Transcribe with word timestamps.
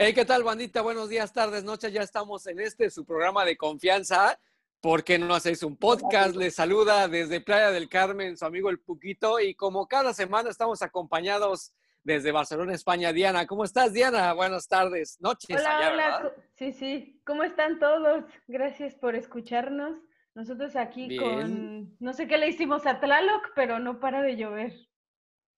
Hey, 0.00 0.14
¿qué 0.14 0.24
tal, 0.24 0.44
bandita? 0.44 0.80
Buenos 0.80 1.08
días, 1.08 1.32
tardes, 1.32 1.64
noches. 1.64 1.92
Ya 1.92 2.02
estamos 2.02 2.46
en 2.46 2.60
este, 2.60 2.88
su 2.88 3.04
programa 3.04 3.44
de 3.44 3.56
confianza. 3.56 4.38
¿Por 4.80 5.02
qué 5.02 5.18
no 5.18 5.34
hacéis 5.34 5.64
un 5.64 5.76
podcast? 5.76 6.36
Les 6.36 6.54
saluda 6.54 7.08
desde 7.08 7.40
Playa 7.40 7.72
del 7.72 7.88
Carmen 7.88 8.36
su 8.36 8.44
amigo 8.44 8.70
El 8.70 8.78
Puquito. 8.78 9.40
Y 9.40 9.56
como 9.56 9.88
cada 9.88 10.14
semana 10.14 10.50
estamos 10.50 10.82
acompañados 10.82 11.72
desde 12.04 12.30
Barcelona, 12.30 12.74
España, 12.74 13.12
Diana. 13.12 13.44
¿Cómo 13.48 13.64
estás, 13.64 13.92
Diana? 13.92 14.32
Buenas 14.34 14.68
tardes, 14.68 15.20
noches. 15.20 15.60
Hola, 15.60 15.90
hola. 15.92 16.32
Sí, 16.54 16.72
sí. 16.72 17.20
¿Cómo 17.26 17.42
están 17.42 17.80
todos? 17.80 18.22
Gracias 18.46 18.94
por 18.94 19.16
escucharnos. 19.16 19.98
Nosotros 20.32 20.76
aquí 20.76 21.16
con, 21.16 21.96
no 21.98 22.12
sé 22.12 22.28
qué 22.28 22.38
le 22.38 22.46
hicimos 22.46 22.86
a 22.86 23.00
Tlaloc, 23.00 23.48
pero 23.56 23.80
no 23.80 23.98
para 23.98 24.22
de 24.22 24.36
llover. 24.36 24.74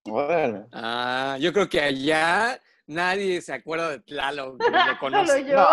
Bueno. 0.03 0.67
Ah, 0.71 1.37
yo 1.39 1.53
creo 1.53 1.69
que 1.69 1.79
allá 1.79 2.59
nadie 2.87 3.41
se 3.41 3.53
acuerda 3.53 3.89
de 3.89 3.99
Tlaloc, 3.99 4.59
lo 4.87 4.99
conoce. 4.99 5.39
Solo 5.39 5.47
yo. 5.47 5.67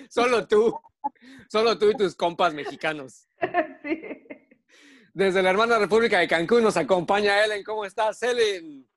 Solo 0.10 0.46
tú. 0.46 0.80
Solo 1.48 1.78
tú 1.78 1.90
y 1.90 1.96
tus 1.96 2.14
compas 2.14 2.54
mexicanos. 2.54 3.28
Sí. 3.82 4.00
Desde 5.12 5.42
la 5.42 5.50
hermana 5.50 5.78
República 5.78 6.18
de 6.18 6.26
Cancún 6.26 6.62
nos 6.62 6.76
acompaña 6.78 7.44
Ellen. 7.44 7.62
¿Cómo 7.62 7.84
estás, 7.84 8.22
Ellen? 8.22 8.88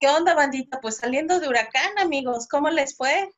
¿Qué 0.00 0.08
onda, 0.08 0.34
bandita? 0.34 0.80
Pues 0.80 0.96
saliendo 0.96 1.38
de 1.38 1.48
huracán, 1.48 1.98
amigos. 1.98 2.48
¿Cómo 2.48 2.68
les 2.68 2.96
fue? 2.96 3.30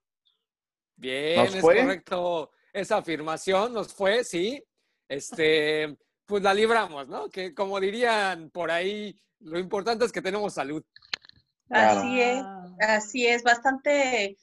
Bien, 0.97 1.47
es 1.47 1.61
correcto 1.61 2.51
esa 2.73 2.97
afirmación, 2.97 3.73
nos 3.73 3.93
fue, 3.93 4.25
sí. 4.25 4.63
Este, 5.09 5.97
pues 6.27 6.43
la 6.43 6.53
libramos, 6.53 7.09
¿no? 7.09 7.29
Que 7.29 7.55
como 7.55 7.79
dirían 7.79 8.51
por 8.51 8.71
ahí, 8.71 9.19
lo 9.41 9.59
importante 9.59 10.05
es 10.05 10.13
que 10.13 10.23
tenemos 10.23 10.55
salud. 10.55 10.83
Así 11.71 12.21
es, 12.21 12.45
así 12.81 13.27
es, 13.27 13.43
bastante, 13.43 14.37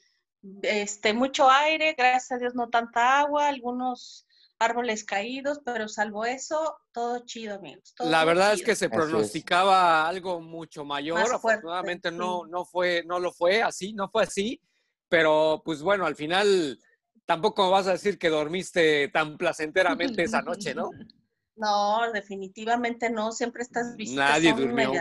este, 0.61 1.13
mucho 1.13 1.49
aire, 1.49 1.95
gracias 1.97 2.31
a 2.33 2.37
Dios 2.37 2.55
no 2.55 2.69
tanta 2.69 3.19
agua, 3.19 3.47
algunos 3.47 4.27
árboles 4.59 5.03
caídos, 5.03 5.61
pero 5.63 5.87
salvo 5.87 6.25
eso, 6.25 6.77
todo 6.91 7.19
chido, 7.25 7.55
amigos. 7.55 7.93
la 7.99 8.23
verdad 8.25 8.53
es 8.53 8.63
que 8.63 8.75
se 8.75 8.89
pronosticaba 8.89 10.07
algo 10.07 10.41
mucho 10.41 10.85
mayor, 10.85 11.19
afortunadamente 11.19 12.11
no, 12.11 12.45
no 12.45 12.65
fue, 12.65 13.03
no 13.05 13.19
lo 13.19 13.31
fue 13.31 13.61
así, 13.61 13.93
no 13.93 14.09
fue 14.09 14.23
así, 14.23 14.61
pero 15.09 15.61
pues 15.63 15.81
bueno, 15.81 16.05
al 16.05 16.15
final 16.15 16.79
tampoco 17.25 17.69
vas 17.69 17.87
a 17.87 17.93
decir 17.93 18.17
que 18.17 18.29
dormiste 18.29 19.07
tan 19.09 19.37
placenteramente 19.37 20.23
esa 20.23 20.41
noche, 20.41 20.73
¿no? 20.73 20.89
No, 21.55 22.11
definitivamente 22.11 23.11
no. 23.11 23.31
Siempre 23.31 23.61
estás 23.61 23.95
vistas 23.95 24.17
Nadie 24.17 24.53
durmió. 24.53 24.91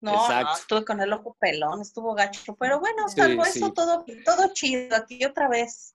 No, 0.00 0.52
estuve 0.54 0.84
con 0.84 1.00
el 1.00 1.12
ojo 1.12 1.36
pelón, 1.38 1.82
estuvo 1.82 2.14
gacho. 2.14 2.56
Pero 2.56 2.80
bueno, 2.80 3.08
salvo 3.08 3.44
eso, 3.44 3.72
todo, 3.72 4.04
todo 4.24 4.52
chido. 4.54 4.96
Aquí 4.96 5.24
otra 5.24 5.48
vez. 5.48 5.94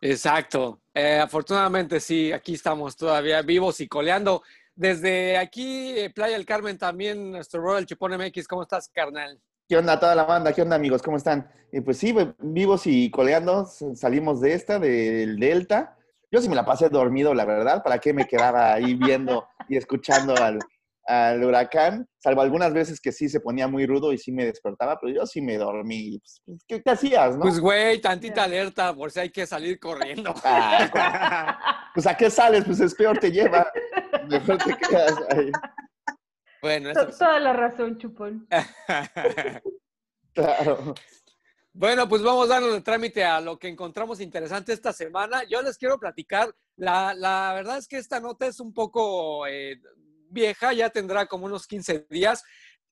Exacto. 0.00 0.80
Eh, 0.94 1.18
afortunadamente 1.18 2.00
sí, 2.00 2.32
aquí 2.32 2.54
estamos 2.54 2.96
todavía 2.96 3.42
vivos 3.42 3.80
y 3.80 3.88
coleando. 3.88 4.42
Desde 4.74 5.36
aquí, 5.38 5.98
eh, 5.98 6.10
Playa 6.10 6.36
del 6.36 6.46
Carmen, 6.46 6.78
también 6.78 7.32
nuestro 7.32 7.60
Royal 7.60 7.86
Chipón 7.86 8.12
MX. 8.16 8.46
¿Cómo 8.46 8.62
estás, 8.62 8.88
carnal? 8.88 9.40
¿Qué 9.68 9.76
onda 9.76 9.98
toda 9.98 10.14
la 10.14 10.24
banda? 10.24 10.52
¿Qué 10.52 10.62
onda 10.62 10.76
amigos? 10.76 11.02
¿Cómo 11.02 11.16
están? 11.16 11.50
Eh, 11.72 11.82
pues 11.82 11.98
sí, 11.98 12.14
vivos 12.38 12.86
y 12.86 13.10
coleando, 13.10 13.66
salimos 13.94 14.40
de 14.40 14.54
esta, 14.54 14.78
del 14.78 15.38
Delta. 15.38 15.96
Yo 16.30 16.40
sí 16.40 16.48
me 16.48 16.54
la 16.54 16.64
pasé 16.64 16.88
dormido, 16.88 17.34
la 17.34 17.44
verdad. 17.44 17.82
¿Para 17.82 17.98
qué 17.98 18.12
me 18.12 18.26
quedaba 18.26 18.72
ahí 18.72 18.94
viendo 18.94 19.48
y 19.68 19.76
escuchando 19.76 20.36
al, 20.36 20.58
huracán? 21.08 22.06
Salvo 22.18 22.40
algunas 22.40 22.72
veces 22.72 23.00
que 23.00 23.12
sí 23.12 23.28
se 23.28 23.40
ponía 23.40 23.68
muy 23.68 23.86
rudo 23.86 24.12
y 24.12 24.18
sí 24.18 24.32
me 24.32 24.44
despertaba, 24.44 24.98
pero 25.00 25.12
yo 25.14 25.26
sí 25.26 25.40
me 25.40 25.56
dormí. 25.56 26.18
Pues, 26.18 26.42
pues, 26.44 26.82
¿qué, 26.82 26.90
hacías, 26.90 27.36
no? 27.36 27.42
Pues 27.42 27.60
güey, 27.60 28.00
tantita 28.00 28.44
alerta 28.44 28.94
por 28.94 29.10
si 29.10 29.20
hay 29.20 29.30
que 29.30 29.46
salir 29.46 29.78
corriendo. 29.78 30.34
Ah, 30.44 31.90
pues 31.94 32.06
a 32.06 32.16
qué 32.16 32.30
sales, 32.30 32.64
pues 32.64 32.80
es 32.80 32.94
peor 32.94 33.18
te 33.18 33.30
lleva. 33.30 33.70
Mejor 34.28 34.58
te 34.58 34.76
quedas 34.76 35.14
ahí. 35.30 35.50
Bueno, 36.60 36.92
Toda 36.92 37.40
la 37.40 37.52
razón, 37.52 37.98
chupón. 37.98 38.48
claro. 40.34 40.94
Bueno, 41.72 42.08
pues 42.08 42.22
vamos 42.22 42.46
a 42.46 42.54
darle 42.54 42.74
el 42.74 42.82
trámite 42.82 43.22
a 43.22 43.40
lo 43.40 43.58
que 43.58 43.68
encontramos 43.68 44.20
interesante 44.20 44.72
esta 44.72 44.92
semana. 44.92 45.44
Yo 45.44 45.60
les 45.60 45.76
quiero 45.76 45.98
platicar, 45.98 46.54
la, 46.76 47.12
la 47.12 47.52
verdad 47.54 47.76
es 47.76 47.86
que 47.86 47.98
esta 47.98 48.18
nota 48.18 48.46
es 48.46 48.60
un 48.60 48.72
poco 48.72 49.46
eh, 49.46 49.78
vieja, 50.30 50.72
ya 50.72 50.90
tendrá 50.90 51.26
como 51.26 51.46
unos 51.46 51.66
15 51.66 52.06
días, 52.10 52.42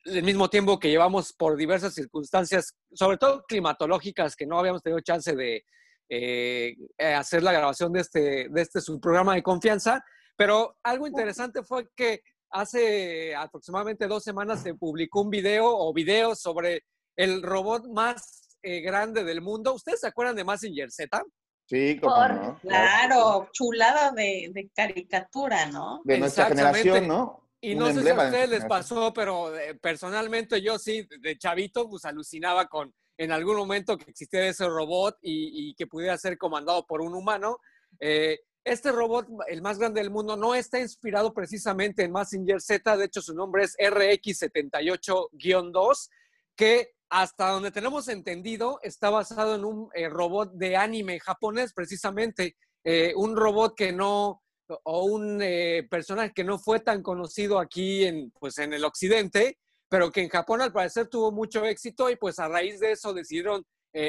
el 0.04 0.22
mismo 0.22 0.50
tiempo 0.50 0.78
que 0.78 0.90
llevamos 0.90 1.32
por 1.32 1.56
diversas 1.56 1.94
circunstancias, 1.94 2.76
sobre 2.92 3.16
todo 3.16 3.44
climatológicas, 3.46 4.36
que 4.36 4.46
no 4.46 4.58
habíamos 4.58 4.82
tenido 4.82 5.00
chance 5.00 5.34
de 5.34 5.64
eh, 6.10 6.76
hacer 6.98 7.42
la 7.42 7.52
grabación 7.52 7.92
de 7.92 8.00
este, 8.00 8.48
de 8.50 8.62
este 8.62 8.80
su 8.80 9.00
programa 9.00 9.34
de 9.34 9.42
confianza. 9.42 10.04
Pero 10.36 10.76
algo 10.82 11.06
interesante 11.06 11.62
fue 11.62 11.88
que 11.96 12.22
hace 12.50 13.34
aproximadamente 13.34 14.06
dos 14.06 14.22
semanas 14.22 14.62
se 14.62 14.74
publicó 14.74 15.22
un 15.22 15.30
video 15.30 15.66
o 15.66 15.92
videos 15.92 16.40
sobre 16.40 16.84
el 17.16 17.42
robot 17.42 17.86
más 17.88 18.58
eh, 18.62 18.80
grande 18.80 19.24
del 19.24 19.40
mundo. 19.40 19.74
¿Ustedes 19.74 20.00
se 20.00 20.06
acuerdan 20.06 20.36
de 20.36 20.44
Massinger 20.44 20.90
Z? 20.90 21.22
Sí, 21.66 21.98
Claro, 21.98 23.48
chulada 23.52 24.12
de, 24.12 24.70
caricatura, 24.74 25.66
¿no? 25.66 26.02
De 26.04 26.18
nuestra 26.18 26.46
generación, 26.46 27.08
¿no? 27.08 27.48
Y 27.60 27.74
no 27.74 27.92
sé 27.92 28.02
si 28.02 28.08
a 28.10 28.14
ustedes 28.14 28.50
les 28.50 28.64
pasó, 28.66 29.12
pero 29.14 29.56
eh, 29.56 29.74
personalmente 29.74 30.60
yo 30.60 30.78
sí, 30.78 31.08
de 31.20 31.38
chavito, 31.38 31.88
pues 31.88 32.04
alucinaba 32.04 32.66
con 32.66 32.94
en 33.16 33.32
algún 33.32 33.56
momento 33.56 33.96
que 33.96 34.10
existiera 34.10 34.46
ese 34.46 34.66
robot 34.66 35.16
y, 35.22 35.74
que 35.74 35.86
pudiera 35.86 36.18
ser 36.18 36.36
comandado 36.36 36.86
por 36.86 37.00
un 37.00 37.14
humano. 37.14 37.58
Eh, 38.00 38.40
este 38.64 38.92
robot, 38.92 39.28
el 39.48 39.62
más 39.62 39.78
grande 39.78 40.00
del 40.00 40.10
mundo, 40.10 40.36
no 40.36 40.54
está 40.54 40.78
inspirado 40.80 41.32
precisamente 41.32 42.02
en 42.02 42.12
Massinger 42.12 42.60
Z, 42.60 42.96
de 42.96 43.04
hecho 43.04 43.22
su 43.22 43.34
nombre 43.34 43.64
es 43.64 43.76
RX78-2, 43.76 46.10
que 46.56 46.93
hasta 47.08 47.50
donde 47.50 47.70
tenemos 47.70 48.08
entendido 48.08 48.80
está 48.82 49.10
basado 49.10 49.54
en 49.54 49.64
un 49.64 49.88
eh, 49.94 50.08
robot 50.08 50.52
de 50.54 50.76
anime 50.76 51.20
japonés, 51.20 51.72
precisamente, 51.72 52.56
eh, 52.82 53.12
un 53.16 53.36
robot 53.36 53.74
que 53.76 53.92
no, 53.92 54.42
o 54.84 55.04
un 55.04 55.40
eh, 55.42 55.86
personaje 55.90 56.32
que 56.34 56.44
no 56.44 56.58
fue 56.58 56.80
tan 56.80 57.02
conocido 57.02 57.58
aquí 57.58 58.04
en, 58.04 58.30
pues, 58.32 58.58
en 58.58 58.72
el 58.72 58.84
occidente, 58.84 59.58
pero 59.88 60.10
que 60.10 60.22
en 60.22 60.28
Japón 60.28 60.60
al 60.60 60.72
parecer 60.72 61.08
tuvo 61.08 61.30
mucho 61.30 61.64
éxito 61.64 62.10
y 62.10 62.16
pues 62.16 62.38
a 62.38 62.48
raíz 62.48 62.80
de 62.80 62.92
eso 62.92 63.12
decidieron 63.12 63.64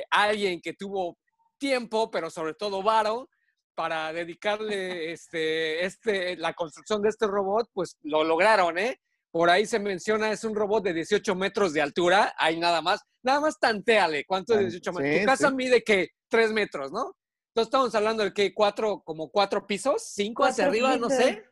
alguien 0.09 0.62
que 0.62 0.73
tuvo 0.73 1.19
tiempo, 1.59 2.09
pero 2.09 2.31
sobre 2.31 2.56
todo 2.56 2.81
varo, 2.81 3.29
para 3.75 4.12
dedicarle 4.13 5.12
este, 5.12 5.85
este, 5.85 6.38
la 6.38 6.53
construcción 6.53 7.01
de 7.01 7.09
este 7.09 7.27
robot, 7.27 7.69
pues 7.73 7.97
lo 8.01 8.23
lograron, 8.23 8.77
¿eh? 8.77 9.00
Por 9.35 9.50
ahí 9.50 9.66
se 9.66 9.79
menciona, 9.79 10.31
es 10.31 10.46
un 10.46 10.56
robot 10.56 10.81
de 10.81 10.94
18 10.94 11.35
metros 11.35 11.73
de 11.73 11.81
altura, 11.81 12.34
hay 12.38 12.57
nada 12.57 12.81
más, 12.81 13.01
nada 13.22 13.41
más 13.41 13.59
tanteale, 13.59 14.23
¿cuánto 14.25 14.53
es 14.53 14.72
18 14.72 14.94
metros? 14.94 15.19
tu 15.19 15.25
casa 15.25 15.51
mide 15.51 15.84
que 15.84 16.12
3 16.29 16.53
metros, 16.53 16.94
¿no? 16.94 17.18
Entonces 17.50 17.68
estamos 17.68 17.94
hablando 17.95 18.24
de 18.24 18.34
que 18.34 18.53
cuatro, 18.53 19.01
como 19.03 19.29
cuatro 19.29 19.68
pisos, 19.68 20.03
cinco 20.13 20.45
hacia 20.45 20.68
arriba, 20.68 20.95
no 20.95 21.09
sé. 21.09 21.44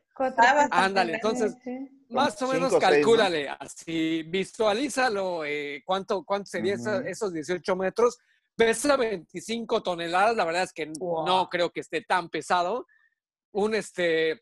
Ándale, 0.72 1.16
entonces, 1.16 1.58
más 2.08 2.42
o 2.42 2.48
menos 2.48 2.74
calcúlale, 2.78 3.50
así 3.50 4.24
visualízalo, 4.24 5.44
eh, 5.44 5.84
cuánto, 5.86 6.24
cuánto 6.24 6.46
serían 6.46 6.80
esos 7.06 7.34
18 7.34 7.76
metros 7.76 8.18
Pesa 8.56 8.96
25 8.96 9.84
toneladas, 9.84 10.38
la 10.38 10.46
verdad 10.46 10.64
es 10.64 10.72
que 10.72 10.86
no 10.86 11.50
creo 11.50 11.70
que 11.72 11.82
esté 11.82 12.02
tan 12.02 12.30
pesado. 12.30 12.88
Un, 13.52 13.76
este, 13.76 14.42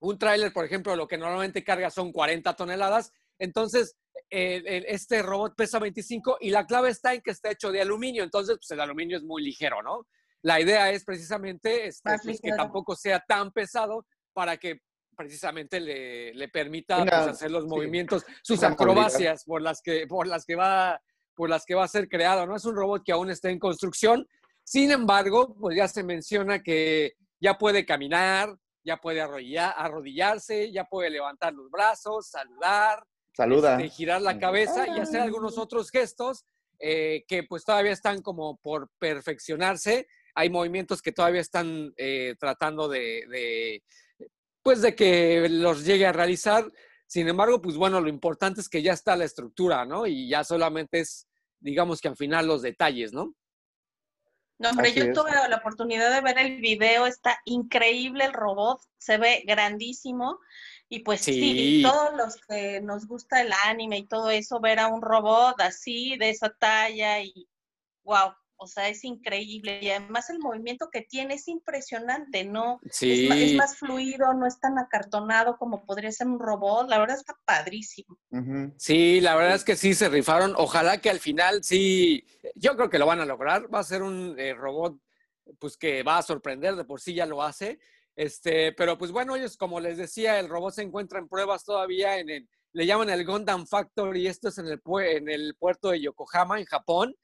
un 0.00 0.18
tráiler, 0.18 0.52
por 0.52 0.64
ejemplo, 0.64 0.94
lo 0.96 1.08
que 1.08 1.18
normalmente 1.18 1.64
carga 1.64 1.90
son 1.90 2.12
40 2.12 2.54
toneladas. 2.54 3.12
Entonces, 3.38 3.96
este 4.30 5.22
robot 5.22 5.54
pesa 5.56 5.78
25 5.78 6.38
y 6.40 6.50
la 6.50 6.66
clave 6.66 6.90
está 6.90 7.14
en 7.14 7.20
que 7.20 7.30
está 7.30 7.50
hecho 7.50 7.70
de 7.70 7.80
aluminio. 7.80 8.22
Entonces, 8.22 8.56
pues 8.56 8.70
el 8.70 8.80
aluminio 8.80 9.16
es 9.16 9.24
muy 9.24 9.42
ligero, 9.42 9.82
¿no? 9.82 10.06
La 10.42 10.60
idea 10.60 10.90
es 10.90 11.04
precisamente 11.04 11.86
este, 11.86 12.16
pues, 12.22 12.40
que 12.40 12.52
tampoco 12.52 12.94
sea 12.94 13.20
tan 13.20 13.52
pesado 13.52 14.06
para 14.32 14.56
que 14.56 14.80
precisamente 15.16 15.80
le, 15.80 16.34
le 16.34 16.48
permita 16.48 16.98
pues, 16.98 17.12
hacer 17.12 17.50
los 17.50 17.66
movimientos, 17.66 18.24
sus 18.42 18.62
acrobacias 18.62 19.44
por 19.44 19.62
las, 19.62 19.80
que, 19.80 20.06
por 20.06 20.26
las 20.26 20.44
que 20.44 20.54
va 20.54 21.00
por 21.36 21.50
las 21.50 21.66
que 21.66 21.74
va 21.74 21.84
a 21.84 21.88
ser 21.88 22.08
creado, 22.08 22.46
¿no? 22.46 22.56
Es 22.56 22.64
un 22.64 22.74
robot 22.74 23.02
que 23.04 23.12
aún 23.12 23.30
está 23.30 23.50
en 23.50 23.58
construcción. 23.58 24.26
Sin 24.64 24.90
embargo, 24.90 25.54
pues 25.60 25.76
ya 25.76 25.86
se 25.86 26.02
menciona 26.02 26.62
que 26.62 27.12
ya 27.38 27.58
puede 27.58 27.84
caminar, 27.84 28.56
ya 28.86 28.96
puede 28.98 29.20
arrodillarse, 29.20 30.72
ya 30.72 30.84
puede 30.84 31.10
levantar 31.10 31.52
los 31.52 31.70
brazos, 31.70 32.28
saludar, 32.28 33.04
Saluda. 33.36 33.74
Este, 33.74 33.90
girar 33.90 34.22
la 34.22 34.38
cabeza 34.38 34.86
y 34.88 34.98
hacer 34.98 35.20
algunos 35.20 35.58
otros 35.58 35.90
gestos 35.90 36.46
eh, 36.78 37.24
que 37.28 37.42
pues 37.42 37.64
todavía 37.64 37.92
están 37.92 38.22
como 38.22 38.56
por 38.56 38.88
perfeccionarse. 38.98 40.06
Hay 40.34 40.48
movimientos 40.48 41.02
que 41.02 41.12
todavía 41.12 41.42
están 41.42 41.92
eh, 41.98 42.34
tratando 42.38 42.88
de, 42.88 43.26
de, 43.28 43.82
pues 44.62 44.80
de 44.80 44.94
que 44.94 45.48
los 45.50 45.84
llegue 45.84 46.06
a 46.06 46.12
realizar. 46.12 46.72
Sin 47.06 47.28
embargo, 47.28 47.60
pues 47.60 47.76
bueno, 47.76 48.00
lo 48.00 48.08
importante 48.08 48.62
es 48.62 48.70
que 48.70 48.80
ya 48.80 48.94
está 48.94 49.16
la 49.16 49.26
estructura, 49.26 49.84
¿no? 49.84 50.06
Y 50.06 50.30
ya 50.30 50.42
solamente 50.42 51.00
es 51.00 51.26
digamos 51.60 52.00
que 52.00 52.08
al 52.08 52.16
final 52.16 52.46
los 52.46 52.62
detalles, 52.62 53.12
¿no? 53.12 53.34
No, 54.58 54.70
hombre, 54.70 54.92
yo 54.92 55.12
tuve 55.12 55.30
la 55.48 55.56
oportunidad 55.56 56.10
de 56.14 56.20
ver 56.22 56.38
el 56.38 56.60
video, 56.60 57.06
está 57.06 57.38
increíble 57.44 58.24
el 58.24 58.32
robot, 58.32 58.80
se 58.96 59.18
ve 59.18 59.42
grandísimo. 59.46 60.40
Y 60.88 61.00
pues 61.00 61.22
sí. 61.22 61.82
todos 61.82 62.14
los 62.16 62.36
que 62.46 62.80
nos 62.80 63.06
gusta 63.06 63.42
el 63.42 63.52
anime 63.64 63.98
y 63.98 64.06
todo 64.06 64.30
eso, 64.30 64.60
ver 64.60 64.78
a 64.78 64.86
un 64.86 65.02
robot 65.02 65.60
así, 65.60 66.16
de 66.16 66.30
esa 66.30 66.50
talla 66.50 67.20
y 67.20 67.48
wow, 68.04 68.32
o 68.56 68.66
sea, 68.66 68.88
es 68.88 69.04
increíble. 69.04 69.78
Y 69.82 69.90
además 69.90 70.30
el 70.30 70.38
movimiento 70.38 70.88
que 70.90 71.02
tiene 71.02 71.34
es 71.34 71.48
impresionante, 71.48 72.44
¿no? 72.44 72.80
Sí. 72.90 73.28
Es, 73.30 73.54
más 73.54 73.78
fluido, 73.78 74.32
no 74.34 74.46
es 74.46 74.58
tan 74.60 74.78
acartonado 74.78 75.56
como 75.58 75.84
podría 75.84 76.12
ser 76.12 76.26
un 76.26 76.38
robot. 76.38 76.88
La 76.88 76.98
verdad 76.98 77.16
está 77.16 77.36
padrísimo. 77.44 78.18
Sí, 78.76 79.20
la 79.20 79.34
verdad 79.36 79.54
es 79.54 79.64
que 79.64 79.76
sí 79.76 79.94
se 79.94 80.08
rifaron. 80.08 80.54
Ojalá 80.56 81.00
que 81.00 81.10
al 81.10 81.20
final 81.20 81.62
sí, 81.62 82.24
yo 82.54 82.76
creo 82.76 82.90
que 82.90 82.98
lo 82.98 83.06
van 83.06 83.20
a 83.20 83.26
lograr. 83.26 83.72
Va 83.72 83.80
a 83.80 83.84
ser 83.84 84.02
un 84.02 84.34
eh, 84.38 84.54
robot 84.54 84.98
pues 85.58 85.76
que 85.76 86.02
va 86.02 86.18
a 86.18 86.22
sorprender, 86.22 86.74
de 86.76 86.84
por 86.84 87.00
sí 87.00 87.14
ya 87.14 87.26
lo 87.26 87.42
hace. 87.42 87.78
Este, 88.14 88.72
pero 88.72 88.96
pues 88.96 89.12
bueno, 89.12 89.36
ellos, 89.36 89.56
como 89.56 89.78
les 89.78 89.98
decía, 89.98 90.40
el 90.40 90.48
robot 90.48 90.74
se 90.74 90.82
encuentra 90.82 91.18
en 91.18 91.28
pruebas 91.28 91.64
todavía 91.64 92.18
en 92.18 92.30
el, 92.30 92.48
le 92.72 92.86
llaman 92.86 93.10
el 93.10 93.24
Gundam 93.24 93.66
Factory, 93.66 94.26
esto 94.26 94.48
es 94.48 94.58
en 94.58 94.68
el, 94.68 94.80
en 95.04 95.28
el 95.28 95.54
puerto 95.54 95.90
de 95.90 96.00
Yokohama, 96.00 96.58
en 96.58 96.66
Japón. 96.66 97.16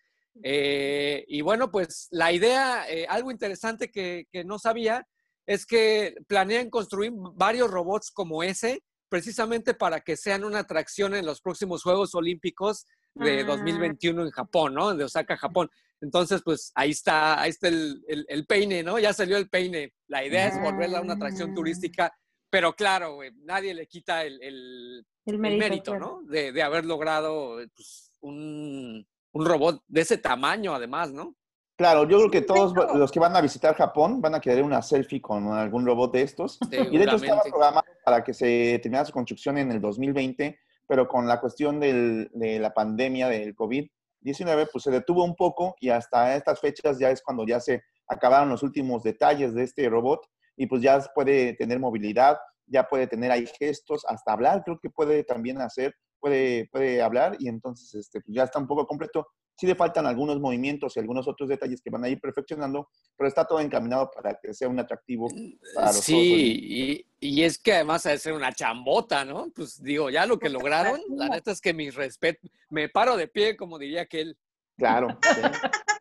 Eh, 0.43 1.25
y 1.29 1.41
bueno, 1.43 1.71
pues 1.71 2.09
la 2.11 2.33
idea, 2.33 2.89
eh, 2.89 3.07
algo 3.09 3.31
interesante 3.31 3.91
que, 3.91 4.27
no 4.45 4.59
sabía, 4.59 5.07
es 5.47 5.67
que 5.67 6.15
planean 6.27 6.71
construir 6.71 7.13
varios 7.15 7.71
robots 7.71 8.11
como 8.11 8.43
ese, 8.43 8.83
precisamente 9.09 9.75
para 9.75 10.01
que 10.01 10.17
sean 10.17 10.45
una 10.45 10.61
atracción 10.61 11.15
en 11.15 11.27
los 11.27 11.41
próximos 11.41 11.83
Juegos 11.83 12.15
Olímpicos 12.15 12.87
de 13.15 13.45
2021 13.45 14.23
ah. 14.23 14.25
en 14.25 14.31
Japón, 14.31 14.75
¿no? 14.75 14.95
De 14.95 15.05
Osaka, 15.05 15.37
Japón. 15.37 15.69
Entonces, 16.01 16.43
pues 16.45 16.73
ahí 16.75 16.91
está, 16.91 17.41
ahí 17.41 17.51
está 17.51 17.69
el, 17.69 18.47
peine, 18.49 18.83
¿no? 18.83 18.99
Ya 18.99 19.13
salió 19.13 19.37
el 19.37 19.49
peine. 19.49 19.93
La 20.09 20.25
idea 20.25 20.49
es 20.49 20.61
volverla 20.61 20.99
a 20.99 21.03
una 21.03 21.15
atracción 21.15 21.51
ah. 21.51 21.55
turística, 21.55 22.13
pero 22.51 22.75
claro, 22.75 23.19
nadie 23.45 23.75
le 23.75 23.87
quita 23.87 24.25
el, 24.25 25.05
mérito, 25.27 25.99
¿no? 25.99 26.23
De, 26.23 26.63
haber 26.63 26.87
logrado 26.87 27.59
pues, 27.77 28.13
un, 28.21 29.07
un 29.33 29.47
robot 29.47 29.83
de 29.89 30.01
ese 30.03 30.19
tamaño, 30.19 30.75
además, 30.75 31.13
¿no? 31.13 31.35
Claro, 31.77 32.09
yo 32.09 32.19
creo 32.19 32.31
que 32.31 32.43
todos 32.43 32.75
los 32.95 33.11
que 33.11 33.19
van 33.19 33.35
a 33.35 33.41
visitar 33.41 33.75
Japón 33.75 34.21
van 34.21 34.35
a 34.35 34.41
querer 34.41 34.63
una 34.63 34.83
selfie 34.83 35.21
con 35.21 35.49
algún 35.49 35.87
robot 35.87 36.13
de 36.13 36.23
estos. 36.23 36.59
Y 36.71 36.97
de 36.97 37.05
hecho 37.05 37.17
estaba 37.17 37.43
programado 37.43 37.87
para 38.05 38.23
que 38.23 38.35
se 38.35 38.79
terminara 38.83 39.07
su 39.07 39.13
construcción 39.13 39.59
en 39.59 39.73
el 39.73 39.81
2020, 39.81 40.59
pero 40.87 41.09
con 41.09 41.27
la 41.27 41.41
cuestión 41.41 41.81
de 41.81 42.59
la 42.61 42.75
pandemia 42.75 43.29
del 43.29 43.57
COVID-19, 43.57 44.69
pues 44.71 44.85
se 44.85 44.91
detuvo 44.91 45.25
un 45.25 45.35
poco 45.35 45.75
y 45.81 45.89
hasta 45.89 46.37
estas 46.37 46.61
fechas 46.61 46.99
ya 46.99 47.11
es 47.11 47.23
cuando 47.23 47.47
ya 47.47 47.59
se 47.59 47.83
acabaron 48.07 48.51
los 48.51 48.63
últimos 48.63 49.03
detalles 49.03 49.55
de 49.55 49.65
este 49.65 49.89
robot 49.89 50.21
y 50.57 50.67
pues 50.67 50.83
ya 50.83 51.01
puede 51.15 51.55
tener 51.55 51.81
movilidad, 51.81 52.39
ya 52.67 52.85
puede 52.85 53.07
tener 53.07 53.33
ahí 53.33 53.47
gestos, 53.59 54.05
hasta 54.07 54.33
hablar, 54.33 54.63
creo 54.63 54.79
que 54.79 54.91
puede 54.91 55.25
también 55.25 55.61
hacer 55.61 55.95
puede, 56.23 56.69
puede 56.69 57.03
hablar 57.03 57.37
y 57.41 57.49
entonces 57.49 57.93
este, 57.95 58.21
pues, 58.21 58.35
ya 58.35 58.45
está 58.45 58.61
un 58.61 58.69
poco 58.69 58.87
completo. 58.87 59.27
Sí 59.59 59.67
le 59.67 59.75
faltan 59.75 60.07
algunos 60.07 60.41
movimientos 60.41 60.97
y 60.97 61.01
algunos 61.01 61.29
otros 61.29 61.49
detalles 61.49 61.83
que 61.83 61.91
van 61.91 62.05
a 62.05 62.09
ir 62.09 62.19
perfeccionando, 62.21 62.89
pero 63.17 63.29
está 63.29 63.45
todo 63.45 63.61
encaminado 63.61 64.11
para 64.11 64.39
que 64.41 64.55
sea 64.55 64.69
un 64.69 64.79
atractivo 64.79 65.29
para 65.75 65.89
los 65.89 65.97
Sí, 66.01 67.05
y, 67.21 67.43
es 67.43 67.59
que 67.59 67.75
además 67.75 68.05
de 68.05 68.19
ser 68.19 68.33
una 68.33 68.53
chambota, 68.53 69.25
¿no? 69.25 69.53
Pues 69.55 69.83
digo, 69.83 70.09
ya 70.09 70.25
lo 70.25 70.39
que 70.39 70.49
lograron, 70.49 71.01
la 71.11 71.29
neta 71.29 71.51
es 71.51 71.61
que 71.61 71.75
mi 71.75 71.91
respeto, 71.91 72.49
me 72.71 72.89
paro 72.89 73.17
de 73.17 73.29
pie, 73.29 73.57
como 73.57 73.79
diría 73.79 74.03
aquel. 74.03 74.39
Claro. 74.79 75.09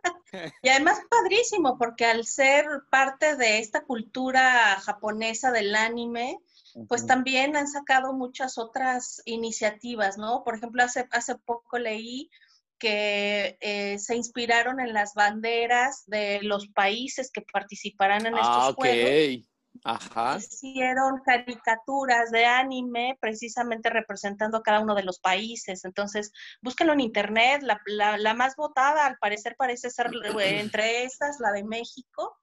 Y 0.61 0.69
además 0.69 1.01
padrísimo, 1.09 1.77
porque 1.77 2.05
al 2.05 2.25
ser 2.25 2.65
parte 2.89 3.35
de 3.35 3.59
esta 3.59 3.83
cultura 3.83 4.79
japonesa 4.79 5.51
del 5.51 5.75
anime, 5.75 6.39
pues 6.87 7.05
también 7.05 7.55
han 7.55 7.67
sacado 7.67 8.13
muchas 8.13 8.57
otras 8.57 9.21
iniciativas, 9.25 10.17
¿no? 10.17 10.43
Por 10.43 10.55
ejemplo, 10.55 10.83
hace, 10.83 11.07
hace 11.11 11.35
poco 11.35 11.77
leí 11.77 12.29
que 12.77 13.57
eh, 13.61 13.99
se 13.99 14.15
inspiraron 14.15 14.79
en 14.79 14.93
las 14.93 15.13
banderas 15.13 16.03
de 16.07 16.39
los 16.41 16.67
países 16.69 17.31
que 17.31 17.41
participarán 17.41 18.25
en 18.25 18.33
estos 18.33 18.47
ah, 18.49 18.73
juegos. 18.75 19.47
Ajá. 19.83 20.37
Hicieron 20.37 21.21
caricaturas 21.23 22.31
de 22.31 22.45
anime 22.45 23.17
precisamente 23.21 23.89
representando 23.89 24.57
a 24.57 24.63
cada 24.63 24.79
uno 24.79 24.95
de 24.95 25.03
los 25.03 25.19
países. 25.19 25.85
Entonces, 25.85 26.31
búsquenlo 26.61 26.93
en 26.93 27.01
internet. 27.01 27.61
La, 27.63 28.17
la 28.17 28.33
más 28.33 28.55
votada, 28.55 29.05
al 29.05 29.17
parecer, 29.17 29.55
parece 29.57 29.89
ser 29.89 30.09
entre 30.41 31.03
estas, 31.03 31.39
la 31.39 31.51
de 31.51 31.63
México 31.63 32.40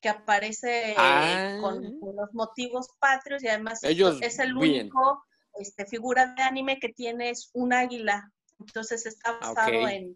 que 0.00 0.08
aparece 0.08 0.94
ah. 0.96 1.58
con, 1.60 1.82
los 1.82 2.32
motivos 2.32 2.88
patrios 2.98 3.42
y 3.42 3.48
además 3.48 3.80
es 3.82 4.38
el 4.38 4.56
único 4.56 5.24
este, 5.54 5.86
figura 5.86 6.34
de 6.34 6.42
anime 6.42 6.78
que 6.78 6.90
tiene 6.90 7.30
es 7.30 7.50
un 7.52 7.72
águila. 7.72 8.32
Entonces 8.60 9.06
está 9.06 9.30
ah, 9.30 9.38
basado 9.40 9.88
en, 9.88 10.14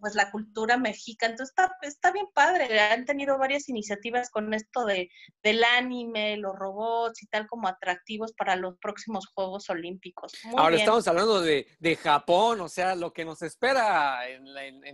pues 0.00 0.14
la 0.14 0.30
cultura 0.30 0.76
mexica. 0.76 1.26
Entonces 1.26 1.50
está, 1.50 1.76
está, 1.82 2.12
bien 2.12 2.26
padre. 2.32 2.80
Han 2.80 3.04
tenido 3.04 3.38
varias 3.38 3.68
iniciativas 3.68 4.30
con 4.30 4.52
esto 4.54 4.84
de, 4.84 5.10
del 5.42 5.62
anime, 5.64 6.36
los 6.36 6.54
robots 6.56 7.22
y 7.22 7.26
tal 7.26 7.46
como 7.46 7.68
atractivos 7.68 8.32
para 8.32 8.56
los 8.56 8.78
próximos 8.78 9.26
Juegos 9.26 9.68
Olímpicos. 9.70 10.32
Ahora 10.56 10.76
estamos 10.76 11.06
hablando 11.06 11.40
de, 11.40 11.66
de, 11.78 11.96
Japón, 11.96 12.60
o 12.60 12.68
sea, 12.68 12.94
lo 12.94 13.12
que 13.12 13.24
nos 13.24 13.42
espera 13.42 14.28
en, 14.28 14.44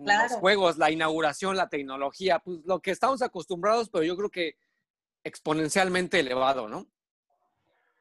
los 0.04 0.32
Juegos, 0.32 0.78
la 0.78 0.90
inauguración, 0.90 1.56
la 1.56 1.68
tecnología, 1.68 2.40
pues 2.40 2.58
lo 2.64 2.80
que 2.80 2.90
estamos 2.90 3.22
acostumbrados, 3.22 3.90
pero 3.90 4.04
yo 4.04 4.16
creo 4.16 4.30
que 4.30 4.56
exponencialmente 5.24 6.20
elevado, 6.20 6.68
¿no? 6.68 6.86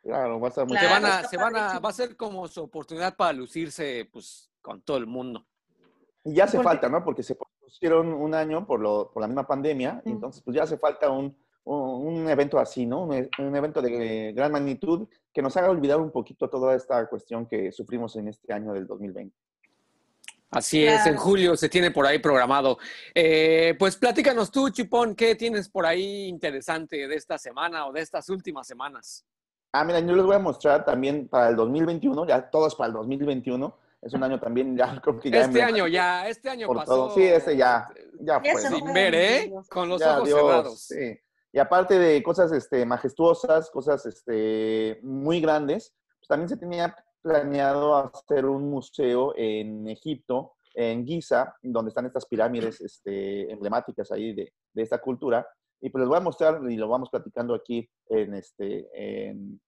Claro, 0.01 0.39
va 0.39 0.47
a 0.47 0.51
ser 0.51 0.65
muy 0.65 0.77
se 0.77 0.85
van 0.85 1.05
a, 1.05 1.27
se 1.27 1.37
van 1.37 1.55
a, 1.55 1.79
va 1.79 1.89
a 1.89 1.93
ser 1.93 2.15
como 2.15 2.47
su 2.47 2.63
oportunidad 2.63 3.15
para 3.17 3.33
lucirse 3.33 4.09
pues 4.11 4.49
con 4.61 4.81
todo 4.81 4.97
el 4.97 5.07
mundo. 5.07 5.48
Y 6.29 6.35
ya 6.35 6.43
hace 6.43 6.61
falta, 6.61 6.87
¿no? 6.89 7.03
Porque 7.03 7.23
se 7.23 7.35
pusieron 7.35 8.13
un 8.13 8.35
año 8.35 8.67
por, 8.67 8.79
lo, 8.79 9.09
por 9.11 9.21
la 9.21 9.27
misma 9.27 9.47
pandemia, 9.47 10.01
y 10.05 10.11
entonces 10.11 10.43
pues 10.43 10.55
ya 10.55 10.63
hace 10.63 10.77
falta 10.77 11.09
un, 11.09 11.35
un, 11.63 12.29
evento 12.29 12.59
así, 12.59 12.85
¿no? 12.85 13.03
Un, 13.05 13.55
evento 13.55 13.81
de 13.81 14.31
gran 14.33 14.51
magnitud 14.51 15.07
que 15.33 15.41
nos 15.41 15.57
haga 15.57 15.71
olvidar 15.71 15.99
un 15.99 16.11
poquito 16.11 16.47
toda 16.47 16.75
esta 16.75 17.07
cuestión 17.07 17.47
que 17.47 17.71
sufrimos 17.71 18.15
en 18.15 18.27
este 18.27 18.53
año 18.53 18.73
del 18.73 18.85
2020. 18.85 19.35
Así 20.51 20.85
es, 20.85 21.05
en 21.07 21.15
julio 21.15 21.57
se 21.57 21.67
tiene 21.67 21.89
por 21.89 22.05
ahí 22.05 22.19
programado. 22.19 22.77
Eh, 23.15 23.75
pues 23.79 23.95
platícanos 23.97 24.51
tú, 24.51 24.69
Chipón, 24.69 25.15
¿qué 25.15 25.33
tienes 25.33 25.67
por 25.67 25.85
ahí 25.85 26.27
interesante 26.27 27.07
de 27.07 27.15
esta 27.15 27.39
semana 27.39 27.87
o 27.87 27.91
de 27.91 28.01
estas 28.01 28.29
últimas 28.29 28.67
semanas? 28.67 29.25
Ah, 29.71 29.83
mira, 29.83 29.99
yo 29.99 30.15
les 30.15 30.25
voy 30.25 30.35
a 30.35 30.39
mostrar 30.39 30.85
también 30.85 31.27
para 31.27 31.49
el 31.49 31.55
2021, 31.55 32.27
ya 32.27 32.49
todo 32.49 32.67
es 32.67 32.75
para 32.75 32.87
el 32.87 32.93
2021 32.93 33.88
es 34.01 34.13
un 34.13 34.23
año 34.23 34.39
también, 34.39 34.77
ya 34.77 34.99
creo 35.03 35.19
que 35.19 35.29
ya. 35.29 35.41
Este 35.41 35.61
año 35.61 35.87
ya, 35.87 36.27
este 36.27 36.49
año 36.49 36.67
pasó. 36.73 37.11
Sí, 37.11 37.23
ese 37.23 37.57
ya, 37.57 37.87
ya 38.19 38.39
fue. 38.39 38.61
Sin 38.61 38.93
ver, 38.93 39.15
¿eh? 39.15 39.53
Con 39.69 39.89
los 39.89 40.01
ojos 40.01 40.29
cerrados. 40.29 40.81
Sí. 40.81 41.19
Y 41.51 41.59
aparte 41.59 41.97
de 41.97 42.21
cosas 42.21 42.51
este, 42.51 42.85
majestuosas, 42.85 43.71
cosas 43.71 44.05
este, 44.05 44.99
muy 45.01 45.41
grandes, 45.41 45.95
pues 46.19 46.27
también 46.27 46.47
se 46.47 46.57
tenía 46.57 46.95
planeado 47.21 47.95
hacer 47.95 48.45
un 48.45 48.69
museo 48.69 49.33
en 49.35 49.87
Egipto, 49.87 50.53
en 50.75 51.05
Giza, 51.05 51.55
donde 51.63 51.89
están 51.89 52.05
estas 52.05 52.27
pirámides 52.27 52.79
este, 52.81 53.51
emblemáticas 53.51 54.11
ahí 54.11 54.33
de, 54.33 54.53
de, 54.73 54.81
esta 54.81 54.99
cultura. 54.99 55.45
Y 55.81 55.89
pues 55.89 56.01
les 56.01 56.07
voy 56.07 56.17
a 56.17 56.21
mostrar 56.21 56.61
y 56.69 56.75
lo 56.77 56.87
vamos 56.87 57.09
platicando 57.09 57.55
aquí 57.55 57.89
en, 58.07 58.35
este, 58.35 58.87
en, 58.93 59.59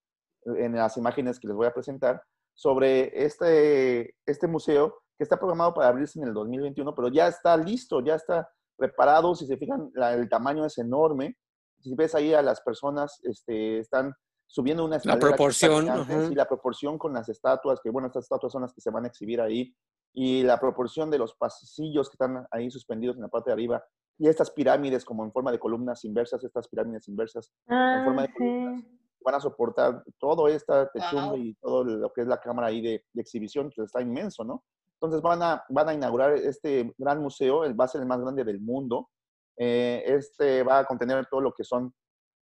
en 0.44 0.74
las 0.76 0.96
imágenes 0.96 1.40
que 1.40 1.48
les 1.48 1.56
voy 1.56 1.66
a 1.66 1.74
presentar 1.74 2.22
sobre 2.54 3.24
este, 3.24 4.14
este 4.26 4.46
museo 4.46 5.02
que 5.16 5.24
está 5.24 5.36
programado 5.38 5.74
para 5.74 5.88
abrirse 5.88 6.18
en 6.18 6.28
el 6.28 6.34
2021, 6.34 6.94
pero 6.94 7.08
ya 7.08 7.28
está 7.28 7.56
listo, 7.56 8.00
ya 8.00 8.14
está 8.14 8.48
preparado. 8.76 9.34
Si 9.34 9.46
se 9.46 9.56
fijan, 9.56 9.90
el 9.94 10.28
tamaño 10.28 10.64
es 10.64 10.78
enorme. 10.78 11.36
Si 11.80 11.94
ves 11.94 12.14
ahí 12.14 12.34
a 12.34 12.42
las 12.42 12.60
personas, 12.60 13.20
este, 13.24 13.78
están 13.78 14.12
subiendo 14.46 14.84
una 14.84 14.96
escalera. 14.96 15.30
La 15.30 15.36
proporción. 15.36 15.86
y 16.30 16.34
la 16.34 16.46
proporción 16.46 16.98
con 16.98 17.12
las 17.12 17.28
estatuas, 17.28 17.80
que 17.80 17.90
bueno, 17.90 18.08
estas 18.08 18.24
estatuas 18.24 18.52
son 18.52 18.62
las 18.62 18.72
que 18.72 18.80
se 18.80 18.90
van 18.90 19.04
a 19.04 19.08
exhibir 19.08 19.40
ahí. 19.40 19.74
Y 20.14 20.42
la 20.42 20.60
proporción 20.60 21.10
de 21.10 21.18
los 21.18 21.34
pasillos 21.34 22.10
que 22.10 22.14
están 22.14 22.46
ahí 22.50 22.70
suspendidos 22.70 23.16
en 23.16 23.22
la 23.22 23.28
parte 23.28 23.50
de 23.50 23.54
arriba. 23.54 23.82
Y 24.18 24.28
estas 24.28 24.50
pirámides 24.50 25.04
como 25.04 25.24
en 25.24 25.32
forma 25.32 25.50
de 25.50 25.58
columnas 25.58 26.04
inversas, 26.04 26.44
estas 26.44 26.68
pirámides 26.68 27.08
inversas 27.08 27.50
en 27.66 28.04
forma 28.04 28.22
de 28.22 28.28
ah, 28.28 28.34
columnas 28.36 28.84
van 29.24 29.36
a 29.36 29.40
soportar 29.40 30.02
todo 30.18 30.48
esta 30.48 30.90
techumbre 30.90 31.40
y 31.40 31.54
todo 31.54 31.84
lo 31.84 32.12
que 32.12 32.22
es 32.22 32.26
la 32.26 32.40
cámara 32.40 32.68
ahí 32.68 32.80
de, 32.80 33.04
exhibición, 33.14 33.70
que 33.70 33.82
está 33.82 34.00
inmenso, 34.00 34.44
¿no? 34.44 34.64
Entonces 35.00 35.20
van 35.20 35.42
a, 35.42 35.64
van 35.68 35.88
a 35.88 35.94
inaugurar 35.94 36.34
este 36.34 36.92
gran 36.96 37.20
museo, 37.20 37.64
el 37.64 37.78
va 37.78 37.86
a 37.86 37.88
ser 37.88 38.02
el 38.02 38.06
más 38.06 38.20
grande 38.20 38.44
del 38.44 38.60
mundo. 38.60 39.10
Eh, 39.56 40.02
este 40.06 40.62
va 40.62 40.80
a 40.80 40.84
contener 40.84 41.26
todo 41.26 41.40
lo 41.40 41.52
que 41.52 41.64
son 41.64 41.92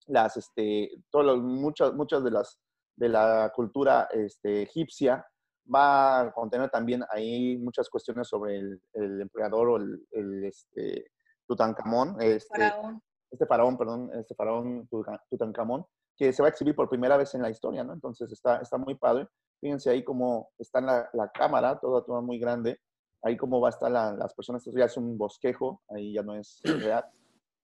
las, 0.07 0.36
este, 0.38 0.91
muchas, 1.13 1.93
muchas 1.93 2.24
de 2.24 2.31
las 2.31 2.59
de 3.00 3.09
la 3.09 3.51
cultura 3.55 4.09
este, 4.12 4.63
egipcia. 4.63 5.25
va 5.74 6.21
a 6.21 6.31
contener 6.33 6.69
también 6.69 7.03
ahí 7.12 7.57
muchas 7.57 7.89
cuestiones 7.89 8.27
sobre 8.27 8.57
el, 8.57 8.81
el 8.93 9.21
emperador 9.21 9.69
o 9.69 9.77
el, 9.77 10.05
el 10.12 10.43
este, 10.45 11.12
Tutankamón, 11.48 12.21
este 12.21 12.48
faraón. 12.50 13.01
este 13.31 13.45
faraón, 13.45 13.77
perdón, 13.77 14.12
este 14.19 14.36
faraón 14.36 14.88
Tutankamón, 15.29 15.86
que 16.19 16.33
se 16.33 16.41
va 16.43 16.49
a 16.49 16.51
exhibir 16.51 16.75
por 16.75 16.89
primera 16.89 17.15
vez 17.15 17.33
en 17.33 17.41
la 17.41 17.49
historia, 17.49 17.81
¿no? 17.81 17.93
Entonces 17.93 18.29
está, 18.29 18.57
está 18.57 18.77
muy 18.77 18.95
padre. 18.95 19.25
Fíjense 19.61 19.89
ahí 19.89 20.03
cómo 20.03 20.49
está 20.59 20.81
la, 20.81 21.09
la 21.13 21.29
cámara, 21.29 21.79
toda, 21.79 22.03
toda 22.03 22.19
muy 22.19 22.38
grande. 22.38 22.81
Ahí 23.23 23.38
cómo 23.38 23.61
va 23.61 23.69
a 23.69 23.71
estar 23.71 23.89
la, 23.89 24.11
las 24.11 24.33
personas. 24.33 24.67
Esto 24.67 24.77
ya 24.77 24.85
es 24.85 24.97
un 24.97 25.17
bosquejo, 25.17 25.81
ahí 25.88 26.13
ya 26.13 26.21
no 26.21 26.35
es 26.35 26.59
real. 26.83 27.05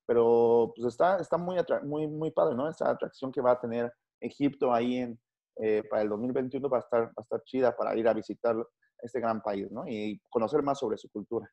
Pero 0.07 0.71
pues 0.73 0.87
está, 0.87 1.17
está 1.17 1.37
muy, 1.37 1.57
muy, 1.83 2.07
muy 2.07 2.31
padre, 2.31 2.55
¿no? 2.55 2.69
Esa 2.69 2.89
atracción 2.89 3.29
que 3.29 3.41
va 3.41 3.51
a 3.51 3.59
tener 3.59 3.91
Egipto 4.21 4.73
ahí 4.73 4.99
en, 4.99 5.19
eh, 5.57 5.83
para 5.89 6.03
el 6.03 6.09
2021 6.09 6.69
va 6.69 6.77
a, 6.77 6.79
estar, 6.79 7.07
va 7.07 7.13
a 7.17 7.21
estar 7.23 7.43
chida 7.43 7.75
para 7.75 7.93
ir 7.97 8.07
a 8.07 8.13
visitar 8.13 8.55
este 8.99 9.19
gran 9.19 9.41
país, 9.41 9.69
¿no? 9.69 9.83
Y 9.85 10.21
conocer 10.29 10.63
más 10.63 10.79
sobre 10.79 10.97
su 10.97 11.09
cultura. 11.09 11.51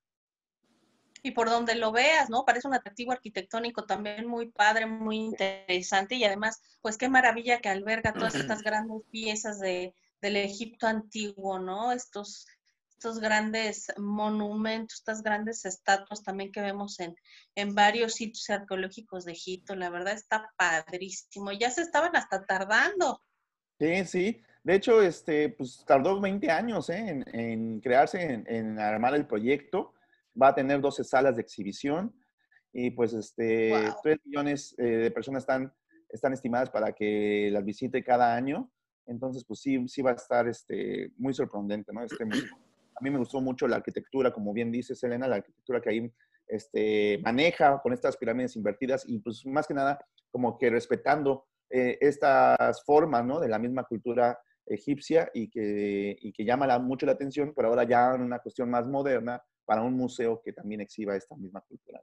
Y 1.23 1.31
por 1.31 1.49
donde 1.49 1.77
lo 1.77 1.93
veas, 1.93 2.31
¿no? 2.31 2.45
Parece 2.45 2.69
un 2.69 2.75
atractivo 2.75 3.13
arquitectónico 3.13 3.85
también 3.85 4.27
muy 4.27 4.51
padre, 4.51 4.87
muy 4.87 5.17
interesante 5.17 6.17
y 6.17 6.25
además, 6.25 6.61
pues 6.81 6.97
qué 6.97 7.09
maravilla 7.09 7.61
que 7.61 7.69
alberga 7.69 8.13
todas 8.13 8.35
estas 8.35 8.63
grandes 8.63 9.03
piezas 9.11 9.61
de, 9.61 9.95
del 10.21 10.37
Egipto 10.37 10.87
antiguo, 10.87 11.59
¿no? 11.59 11.93
Estos, 11.93 12.47
estos 12.91 13.19
grandes 13.19 13.93
monumentos, 13.97 14.99
estas 14.99 15.23
grandes 15.23 15.65
estatuas 15.65 16.23
también 16.23 16.53
que 16.53 16.61
vemos 16.61 17.01
en, 17.01 17.17
en 17.57 17.75
varios 17.75 18.15
sitios 18.15 18.49
arqueológicos 18.51 19.25
de 19.25 19.33
Egipto. 19.33 19.75
La 19.75 19.91
verdad 19.91 20.15
está 20.15 20.53
padrísimo. 20.57 21.53
Ya 21.53 21.71
se 21.71 21.83
estaban 21.83 22.15
hasta 22.15 22.45
tardando. 22.47 23.23
Sí, 23.79 24.05
sí. 24.05 24.43
De 24.63 24.77
hecho, 24.77 25.03
este, 25.03 25.49
pues 25.49 25.85
tardó 25.85 26.21
20 26.21 26.49
años 26.51 26.89
¿eh? 26.91 27.25
en, 27.27 27.81
crearse, 27.81 28.45
en, 28.47 28.79
armar 28.79 29.15
el 29.17 29.27
proyecto. 29.27 29.93
Va 30.41 30.49
a 30.49 30.55
tener 30.55 30.81
12 30.81 31.05
salas 31.05 31.37
de 31.37 31.43
exhibición 31.43 32.15
y 32.73 32.91
pues 32.91 33.13
este, 33.13 33.73
3 34.03 34.19
millones 34.25 34.75
eh, 34.79 34.85
de 34.85 35.11
personas 35.11 35.43
están, 35.43 35.73
están 36.09 36.33
estimadas 36.33 36.71
para 36.71 36.93
que 36.93 37.51
las 37.53 37.65
visite 37.65 38.03
cada 38.03 38.35
año. 38.35 38.71
Entonces, 39.07 39.45
pues 39.45 39.61
sí, 39.61 39.87
sí 39.89 40.01
va 40.01 40.13
a 40.13 40.15
estar 40.15 40.49
este, 40.49 41.11
muy 41.19 41.35
sorprendente, 41.35 41.93
¿no? 41.93 42.03
Este, 42.03 42.23
a 42.25 43.01
mí 43.03 43.11
me 43.11 43.19
gustó 43.19 43.41
mucho 43.41 43.67
la 43.67 43.77
arquitectura, 43.77 44.33
como 44.33 44.53
bien 44.53 44.71
dices, 44.71 45.03
Elena, 45.03 45.29
la 45.29 45.37
arquitectura 45.37 45.81
que 45.81 45.91
ahí 45.91 46.13
este, 46.47 47.19
maneja 47.23 47.81
con 47.83 47.93
estas 47.93 48.17
pirámides 48.17 48.57
invertidas 48.57 49.05
y 49.07 49.19
pues 49.19 49.45
más 49.47 49.67
que 49.67 49.75
nada 49.75 49.99
como 50.31 50.59
que 50.59 50.71
respetando 50.71 51.47
eh, 51.71 51.99
estas 52.01 52.85
formas, 52.85 53.25
¿no? 53.25 53.41
De 53.41 53.49
la 53.49 53.59
misma 53.59 53.85
cultura 53.85 54.39
egipcia 54.67 55.31
y 55.35 55.51
que, 55.51 56.17
y 56.21 56.33
que 56.33 56.45
llama 56.45 56.79
mucho 56.79 57.07
la 57.07 57.13
atención, 57.13 57.53
pero 57.55 57.69
ahora 57.69 57.85
ya 57.85 58.15
en 58.15 58.23
una 58.23 58.39
cuestión 58.39 58.71
más 58.71 58.87
moderna 58.87 59.43
para 59.65 59.83
un 59.83 59.95
museo 59.95 60.41
que 60.45 60.53
también 60.53 60.81
exhiba 60.81 61.17
esta 61.17 61.37
misma 61.37 61.61
cultura. 61.61 62.03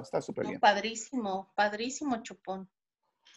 Está 0.00 0.20
súper 0.20 0.46
bien. 0.46 0.60
Padrísimo, 0.60 1.52
padrísimo, 1.54 2.22
Chupón. 2.22 2.68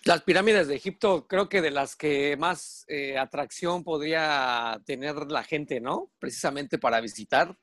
Las 0.05 0.21
pirámides 0.23 0.67
de 0.67 0.75
Egipto 0.75 1.27
creo 1.27 1.47
que 1.47 1.61
de 1.61 1.71
las 1.71 1.95
que 1.95 2.35
más 2.37 2.83
eh, 2.89 3.17
atracción 3.17 3.83
podría 3.83 4.81
tener 4.85 5.15
la 5.31 5.43
gente, 5.43 5.79
¿no? 5.79 6.11
Precisamente 6.19 6.77
para 6.77 6.99
visitar. 6.99 7.57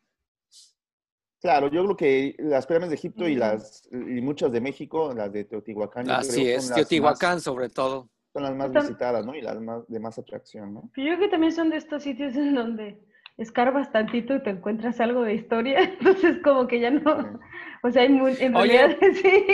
Claro, 1.41 1.71
yo 1.71 1.85
creo 1.85 1.97
que 1.97 2.37
las 2.39 2.67
pirámides 2.67 2.91
de 2.91 2.97
Egipto 2.97 3.29
y 3.29 3.35
las 3.35 3.89
y 3.91 4.21
muchas 4.21 4.53
de 4.53 4.61
México, 4.61 5.13
las 5.15 5.33
de 5.33 5.45
Teotihuacán. 5.45 6.11
Así 6.11 6.49
es, 6.49 6.73
Teotihuacán 6.73 7.41
sobre 7.41 7.69
todo. 7.69 8.11
Son 8.33 8.43
las 8.43 8.55
más 8.55 8.73
visitadas, 8.73 9.25
¿no? 9.27 9.35
Y 9.35 9.43
las 9.43 9.61
más 9.61 9.87
de 9.89 10.01
más 10.01 10.19
atracción, 10.19 10.73
¿no? 10.73 10.91
Yo 10.97 11.05
creo 11.05 11.19
que 11.19 11.29
también 11.29 11.53
son 11.53 11.71
de 11.71 11.77
estos 11.77 12.03
sitios 12.03 12.35
en 12.37 12.55
donde 12.55 13.03
escarbas 13.41 13.91
tantito 13.91 14.35
y 14.35 14.43
te 14.43 14.51
encuentras 14.51 15.01
algo 15.01 15.23
de 15.23 15.35
historia, 15.35 15.81
entonces 16.01 16.39
como 16.43 16.67
que 16.69 16.79
ya 16.79 16.91
no, 16.91 17.41
o 17.83 17.91
sea, 17.91 18.03
hay 18.03 18.11
muy, 18.11 18.37
en 18.39 18.55
realidad 18.55 18.97
sí, 19.23 19.47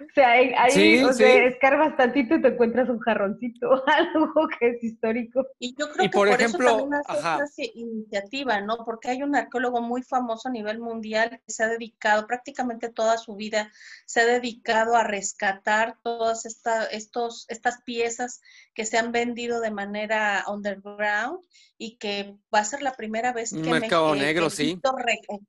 o 0.00 0.14
sea, 0.14 0.30
ahí, 0.30 1.02
o 1.02 1.12
sea, 1.12 1.44
escarbas 1.44 1.96
tantito 1.96 2.36
y 2.36 2.42
te 2.42 2.48
encuentras 2.48 2.88
un 2.88 2.98
jarroncito, 3.00 3.84
algo 3.86 4.48
que 4.58 4.70
es 4.70 4.82
histórico. 4.82 5.46
Y 5.58 5.74
yo 5.78 5.90
creo 5.92 6.10
que 6.10 6.16
por, 6.16 6.28
ejemplo, 6.28 6.68
eso 6.68 6.88
también 7.06 7.42
hace 7.42 7.70
iniciativa, 7.74 8.60
¿no? 8.62 8.78
Porque 8.86 9.10
hay 9.10 9.22
un 9.22 9.36
arqueólogo 9.36 9.82
muy 9.82 10.02
famoso 10.02 10.48
a 10.48 10.52
nivel 10.52 10.78
mundial 10.78 11.40
que 11.44 11.52
se 11.52 11.64
ha 11.64 11.68
dedicado, 11.68 12.26
prácticamente 12.26 12.88
toda 12.88 13.18
su 13.18 13.36
vida, 13.36 13.70
se 14.06 14.22
ha 14.22 14.26
dedicado 14.26 14.96
a 14.96 15.04
rescatar 15.04 15.98
todas 16.02 16.46
esta, 16.46 16.86
estos, 16.86 17.44
estas 17.50 17.82
piezas 17.82 18.40
que 18.74 18.84
se 18.84 18.98
han 18.98 19.12
vendido 19.12 19.60
de 19.60 19.70
manera 19.70 20.44
underground 20.48 21.38
y 21.78 21.96
que 21.96 22.36
va 22.54 22.60
a 22.60 22.64
ser 22.64 22.82
la 22.82 22.94
primera 22.94 23.32
vez 23.32 23.50
que, 23.50 23.58
mercado 23.58 24.14
negro, 24.14 24.48
Egipto, 24.48 24.94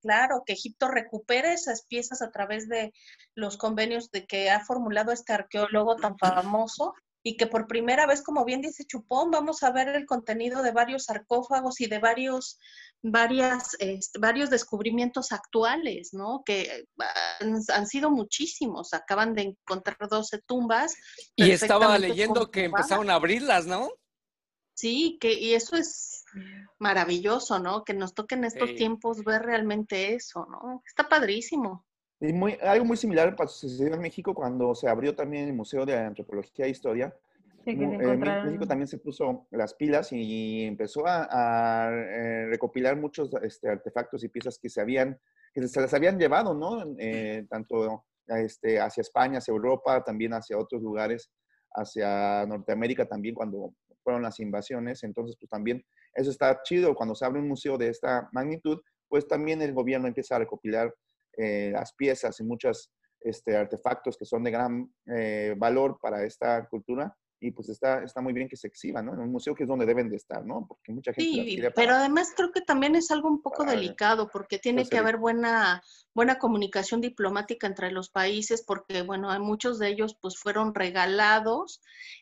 claro, 0.02 0.44
que 0.46 0.54
Egipto 0.54 0.88
recupere 0.88 1.54
esas 1.54 1.86
piezas 1.86 2.22
a 2.22 2.32
través 2.32 2.68
de 2.68 2.94
los 3.34 3.58
convenios 3.58 4.12
de 4.12 4.26
que 4.26 4.50
ha 4.50 4.64
formulado 4.64 5.12
este 5.12 5.34
arqueólogo 5.34 5.96
tan 5.96 6.18
famoso 6.18 6.94
y 7.28 7.38
que 7.38 7.48
por 7.48 7.66
primera 7.66 8.06
vez, 8.06 8.22
como 8.22 8.46
bien 8.46 8.62
dice 8.62 8.86
Chupón, 8.86 9.32
vamos 9.32 9.64
a 9.64 9.72
ver 9.72 9.88
el 9.90 10.06
contenido 10.06 10.62
de 10.62 10.72
varios 10.72 11.06
sarcófagos 11.06 11.82
y 11.82 11.88
de 11.88 11.98
varios, 11.98 12.60
varias, 13.02 13.76
este, 13.80 14.20
varios 14.20 14.52
descubrimientos 14.52 15.32
actuales, 15.32 16.14
¿no? 16.14 16.44
Que 16.46 16.86
han, 17.40 17.88
sido 17.88 18.12
muchísimos. 18.12 18.94
Acaban 18.94 19.34
de 19.34 19.42
encontrar 19.42 19.98
12 20.08 20.44
tumbas. 20.46 20.96
Y 21.36 21.50
estaba 21.50 21.98
leyendo 21.98 22.52
que 22.52 22.66
empezaron 22.66 23.10
a 23.10 23.16
abrirlas, 23.16 23.66
¿no? 23.66 23.90
Sí, 24.76 25.18
que, 25.20 25.34
y 25.34 25.56
eso 25.56 25.78
es 25.78 26.26
maravilloso, 26.78 27.58
¿no? 27.58 27.84
Que 27.84 27.96
nos 27.96 28.14
toquen 28.14 28.44
estos 28.44 28.76
tiempos 28.76 29.24
ver 29.24 29.42
realmente 29.42 30.14
eso, 30.14 30.46
¿no? 30.46 30.84
Está 30.86 31.10
padrísimo. 31.10 31.85
Y 32.20 32.32
muy, 32.34 32.58
algo 32.62 32.86
muy 32.86 32.98
similar 32.98 33.36
sucedió 33.48 33.94
en 33.94 34.02
México 34.02 34.34
cuando 34.34 34.74
se 34.74 34.88
abrió 34.88 35.16
también 35.16 35.48
el 35.48 35.54
Museo 35.54 35.86
de 35.86 35.98
Antropología 35.98 36.66
e 36.66 36.70
Historia. 36.70 37.14
Sí, 37.66 37.76
que 37.76 37.84
en 37.84 38.20
México 38.20 38.68
también 38.68 38.88
se 38.88 39.00
puso 39.00 39.48
las 39.50 39.74
pilas 39.74 40.12
y 40.12 40.66
empezó 40.66 41.04
a, 41.08 41.90
eh, 41.92 42.46
recopilar 42.48 42.96
muchos 42.96 43.32
este, 43.42 43.70
artefactos 43.70 44.24
y 44.24 44.30
piezas 44.30 44.60
que 44.60 44.70
se 44.70 44.82
habían, 44.82 45.20
que 45.52 45.68
se 45.68 45.82
las 45.82 45.94
habían 45.96 46.20
llevado, 46.20 46.54
¿no? 46.54 46.96
Eh, 47.00 47.46
tanto 47.50 48.06
este, 48.28 48.80
hacia 48.80 49.02
España, 49.02 49.40
hacia 49.40 49.52
Europa, 49.52 50.04
también 50.04 50.34
hacia 50.34 50.60
otros 50.60 50.82
lugares, 50.84 51.32
hacia 51.72 52.46
Norteamérica 52.46 53.08
también 53.08 53.34
cuando 53.34 53.74
fueron 54.04 54.22
las 54.22 54.40
invasiones. 54.40 55.04
Entonces, 55.04 55.36
pues 55.40 55.50
también 55.50 55.84
eso 56.14 56.30
está 56.30 56.62
chido. 56.64 56.96
Cuando 56.96 57.16
se 57.16 57.26
abre 57.26 57.40
un 57.40 57.48
museo 57.48 57.80
de 57.80 57.90
esta 57.90 58.30
magnitud, 58.32 58.80
pues 59.10 59.28
también 59.28 59.62
el 59.64 59.74
gobierno 59.74 60.08
empieza 60.08 60.36
a 60.36 60.40
recopilar 60.40 60.94
eh, 61.38 61.72
las 61.74 61.94
piezas 61.94 62.40
y 62.40 62.44
muchos 62.44 62.92
este, 63.20 63.56
artefactos 63.56 64.18
que 64.18 64.26
son 64.26 64.44
de 64.44 64.52
gran 64.52 64.94
eh, 65.08 65.56
valor 65.58 65.98
para 66.02 66.24
esta 66.24 66.68
cultura 66.68 67.16
y 67.46 67.52
pues 67.52 67.70
está, 67.70 68.04
está 68.04 68.22
muy 68.22 68.34
bien 68.34 68.48
que 68.48 68.58
se 68.58 68.68
exhiban, 68.68 69.06
¿no? 69.06 69.14
En 69.14 69.20
un 69.20 69.32
museo 69.32 69.54
que 69.54 69.64
es 69.64 69.70
donde 69.70 69.86
deben 69.86 70.10
de 70.10 70.16
estar, 70.16 70.44
¿no? 70.44 70.66
Porque 70.68 70.92
mucha 70.92 71.14
gente... 71.14 71.30
Sí, 71.30 71.62
pero 71.76 71.94
además 71.94 72.34
creo 72.36 72.52
que 72.52 72.62
también 72.62 72.96
es 72.96 73.12
algo 73.12 73.30
un 73.30 73.42
poco 73.42 73.64
delicado 73.64 74.30
porque 74.30 74.58
tiene 74.58 74.88
que 74.88 74.98
haber 74.98 75.18
buena, 75.18 75.84
buena 76.16 76.40
comunicación 76.40 77.02
diplomática 77.02 77.68
entre 77.68 77.92
los 77.92 78.10
países 78.10 78.64
porque, 78.66 79.04
bueno, 79.04 79.38
muchos 79.40 79.78
de 79.78 79.90
ellos 79.90 80.18
pues 80.20 80.38
fueron 80.38 80.74
regalados 80.74 81.82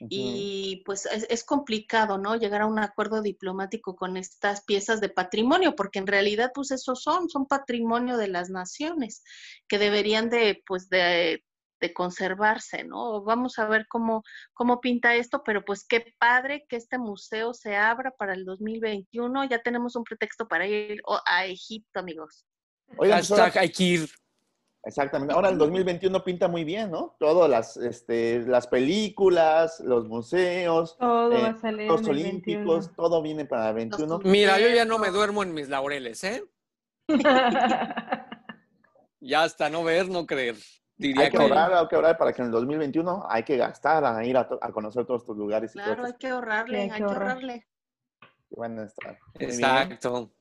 y 0.10 0.84
pues 0.86 1.06
es, 1.06 1.26
es, 1.30 1.44
complicado, 1.44 2.18
¿no? 2.18 2.36
Llegar 2.36 2.62
a 2.62 2.68
un 2.68 2.80
acuerdo 2.80 3.22
diplomático 3.22 3.96
con 3.96 4.18
estas 4.18 4.64
piezas 4.66 5.00
de 5.00 5.10
patrimonio 5.10 5.76
porque 5.76 6.00
en 6.00 6.08
realidad 6.08 6.52
pues 6.54 6.72
esos 6.72 7.02
son, 7.02 7.30
son 7.30 7.46
patrimonio 7.46 8.18
de 8.18 8.28
las 8.28 8.50
naciones 8.50 9.24
que 9.68 9.80
deberían 9.80 10.30
de, 10.30 10.62
pues 10.68 10.90
de 10.90 11.44
de 11.84 11.94
conservarse, 11.94 12.86
¿no? 12.86 13.24
Vamos 13.24 13.60
a 13.60 13.68
ver 13.68 13.88
cómo, 13.90 14.24
cómo 14.54 14.80
pinta 14.80 15.16
esto, 15.16 15.44
pero 15.44 15.66
pues 15.66 15.86
qué 15.86 16.14
padre 16.18 16.66
que 16.70 16.78
este 16.78 16.98
museo 16.98 17.54
se 17.54 17.76
abra 17.76 18.12
para 18.12 18.34
el 18.34 18.46
2021. 18.46 19.44
Ya 19.50 19.62
tenemos 19.62 19.98
un 19.98 20.06
pretexto 20.06 20.48
para 20.48 20.66
ir 20.66 21.02
a 21.26 21.46
Egipto, 21.46 22.00
amigos. 22.00 22.46
Oigan, 22.96 23.22
pues 23.28 23.58
hay 23.58 23.70
que 23.70 23.84
ir. 23.84 24.10
Exactamente. 24.86 25.34
Ahora 25.34 25.50
el 25.50 25.58
2021 25.58 26.24
pinta 26.24 26.48
muy 26.48 26.64
bien, 26.64 26.90
¿no? 26.90 27.18
Todas 27.20 27.50
las, 27.50 27.76
este, 27.76 28.40
las 28.40 28.68
películas, 28.68 29.82
los 29.82 30.08
museos, 30.08 30.96
eh, 31.02 31.54
los 31.86 32.08
olímpicos, 32.08 32.96
todo 32.96 33.22
viene 33.22 33.44
para 33.44 33.70
el 33.70 33.76
21. 33.76 34.20
Mira, 34.24 34.58
yo 34.58 34.70
ya 34.70 34.86
no 34.86 35.00
me 35.00 35.10
duermo 35.10 35.44
en 35.44 35.54
mis 35.54 35.68
laureles, 35.68 36.24
¿eh? 36.24 36.46
ya 39.20 39.44
hasta 39.44 39.70
no 39.70 39.84
ver, 39.84 40.08
no 40.08 40.26
creer 40.26 40.56
hay 41.00 41.30
que, 41.32 41.38
ahorrar, 41.38 41.74
hay 41.74 41.88
que 41.88 41.96
ahorrar 41.96 42.18
para 42.18 42.34
que 42.34 42.42
en 42.42 42.48
el 42.48 42.52
2021 42.52 43.26
hay 43.28 43.44
que 43.44 43.58
gastar, 43.58 44.06
a 44.06 44.24
ir 44.26 44.38
a, 44.38 44.48
conocer 44.72 45.06
todos 45.06 45.24
estos 45.24 45.38
lugares. 45.38 45.74
Claro, 45.74 46.06
hay 46.06 46.14
que 46.14 46.28
ahorrarle, 46.28 46.82
hay, 46.82 46.90
que 46.92 47.04
ahorrarle. 47.04 47.68
Bueno, 48.50 48.84
está. 48.84 49.18
Exacto. 49.40 50.32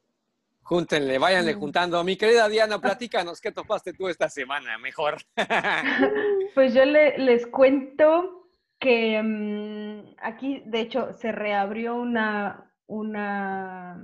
Júntenle, 0.62 1.18
váyanle 1.18 1.56
mm. 1.56 1.58
juntando. 1.58 2.04
Mi 2.04 2.16
querida 2.16 2.48
Diana, 2.48 2.80
platícanos 2.80 3.40
qué 3.40 3.50
topaste 3.50 3.92
tú 3.92 4.08
esta 4.08 4.28
semana, 4.28 4.78
mejor. 4.78 5.16
pues 6.54 6.72
yo 6.72 6.84
les 6.84 7.46
cuento 7.46 8.42
que 8.78 9.20
mm, 9.22 10.16
aquí, 10.18 10.62
de 10.66 10.80
hecho, 10.80 11.12
se 11.14 11.32
reabrió 11.32 11.96
una, 11.96 12.72
una 12.86 14.02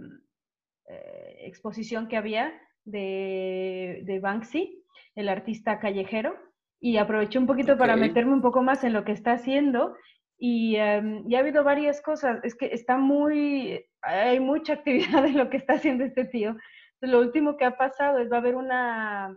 eh, 0.87 1.37
exposición 1.41 2.09
que 2.09 2.17
había 2.17 2.53
de, 2.85 4.03
de, 4.05 4.21
Banksy, 4.21 4.85
el 5.19 5.29
artista 5.29 5.81
callejero, 5.81 6.37
y 6.81 6.97
aproveché 6.97 7.39
un 7.39 7.47
poquito 7.47 7.77
para 7.77 7.97
meterme 7.97 8.33
un 8.33 8.43
poco 8.43 8.63
más 8.63 8.85
en 8.85 8.93
lo 8.93 9.05
que 9.05 9.13
está 9.13 9.33
haciendo. 9.33 9.97
Y, 10.39 10.77
y, 10.77 11.35
ha 11.35 11.39
habido 11.41 11.65
varias 11.65 12.01
cosas, 12.01 12.39
es 12.45 12.55
que 12.55 12.67
está 12.67 12.97
muy, 12.97 13.85
hay 14.01 14.39
mucha 14.39 14.73
actividad 14.79 15.27
en 15.27 15.37
lo 15.37 15.51
que 15.51 15.57
está 15.57 15.75
haciendo 15.75 16.05
este 16.05 16.25
tío. 16.25 16.57
lo 17.01 17.19
último 17.19 17.57
que 17.57 17.65
ha 17.65 17.77
pasado 17.77 18.19
es 18.19 18.31
va 18.31 18.37
a 18.37 18.41
haber 18.41 18.55
una, 18.55 19.37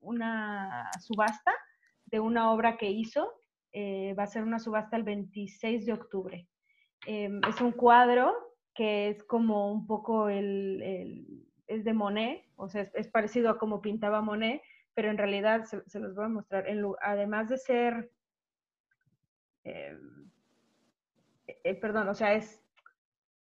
una 0.00 0.90
subasta 1.00 1.52
de 2.04 2.20
una 2.20 2.52
obra 2.52 2.76
que 2.76 2.90
hizo, 2.90 3.32
eh, 3.72 4.14
va 4.18 4.24
a 4.24 4.28
ser 4.28 4.42
una 4.42 4.58
subasta 4.58 4.96
el 4.96 5.04
26 5.04 5.86
de 5.86 5.92
octubre. 5.92 6.48
Em, 7.06 7.40
es 7.48 7.60
un 7.60 7.72
cuadro 7.72 8.34
que 8.74 9.08
es 9.08 9.22
como 9.24 9.72
un 9.72 9.86
poco 9.86 10.28
el, 10.28 11.44
es 11.66 11.84
de 11.84 11.92
Monet, 11.92 12.44
o 12.56 12.68
sea, 12.68 12.82
es, 12.94 13.08
parecido 13.08 13.50
a 13.50 13.58
como 13.58 13.80
pintaba 13.80 14.20
Monet, 14.20 14.62
pero 14.94 15.10
en 15.10 15.18
realidad 15.18 15.64
se, 15.64 15.98
los 15.98 16.14
voy 16.14 16.24
a 16.24 16.28
mostrar. 16.28 16.66
además 17.02 17.48
de 17.48 17.58
ser, 17.58 18.10
em, 19.64 20.30
eh, 21.46 21.74
perdón, 21.74 22.08
o 22.08 22.14
sea, 22.14 22.34
es, 22.34 22.62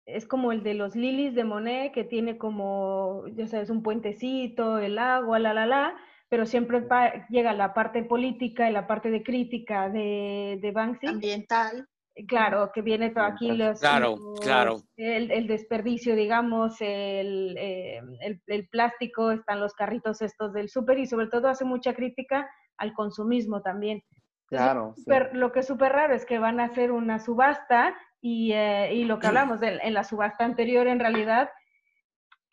es 0.05 0.27
como 0.27 0.51
el 0.51 0.63
de 0.63 0.73
los 0.73 0.95
lilies 0.95 1.35
de 1.35 1.43
Monet, 1.43 1.93
que 1.93 2.03
tiene 2.03 2.37
como, 2.37 3.25
ya 3.35 3.47
sabes, 3.47 3.69
un 3.69 3.83
puentecito, 3.83 4.79
el 4.79 4.97
agua, 4.97 5.39
la, 5.39 5.53
la, 5.53 5.65
la, 5.65 5.97
pero 6.29 6.45
siempre 6.45 6.85
llega 7.29 7.53
la 7.53 7.73
parte 7.73 8.03
política 8.03 8.69
y 8.69 8.73
la 8.73 8.87
parte 8.87 9.09
de 9.11 9.23
crítica 9.23 9.89
de, 9.89 10.59
de 10.61 10.71
Banksy. 10.71 11.07
Ambiental. 11.07 11.87
Claro, 12.27 12.71
que 12.73 12.81
viene 12.81 13.09
todo 13.09 13.25
aquí 13.25 13.51
los, 13.51 13.81
claro, 13.81 14.17
claro. 14.41 14.81
El, 14.95 15.47
desperdicio, 15.47 16.15
digamos, 16.15 16.79
el, 16.79 17.57
eh, 17.57 18.01
el, 18.21 18.41
el, 18.47 18.69
plástico, 18.69 19.31
están 19.31 19.59
los 19.59 19.73
carritos 19.73 20.21
estos 20.21 20.53
del 20.53 20.69
súper 20.69 20.97
y 20.99 21.07
sobre 21.07 21.27
todo 21.27 21.49
hace 21.49 21.65
mucha 21.65 21.93
crítica 21.93 22.49
al 22.77 22.93
consumismo 22.93 23.61
también. 23.61 24.01
Claro. 24.47 24.93
Lo 25.33 25.51
que 25.51 25.59
es 25.59 25.67
súper 25.67 25.91
raro 25.91 26.13
es 26.13 26.25
que 26.25 26.39
van 26.39 26.59
a 26.59 26.65
hacer 26.65 26.91
una 26.91 27.19
subasta 27.19 27.95
y, 28.21 28.53
eh, 28.53 28.93
y 28.93 29.03
lo 29.05 29.19
que 29.19 29.27
hablamos 29.27 29.59
de, 29.59 29.79
en 29.83 29.93
la 29.93 30.03
subasta 30.03 30.45
anterior 30.45 30.87
en 30.87 30.99
realidad 30.99 31.49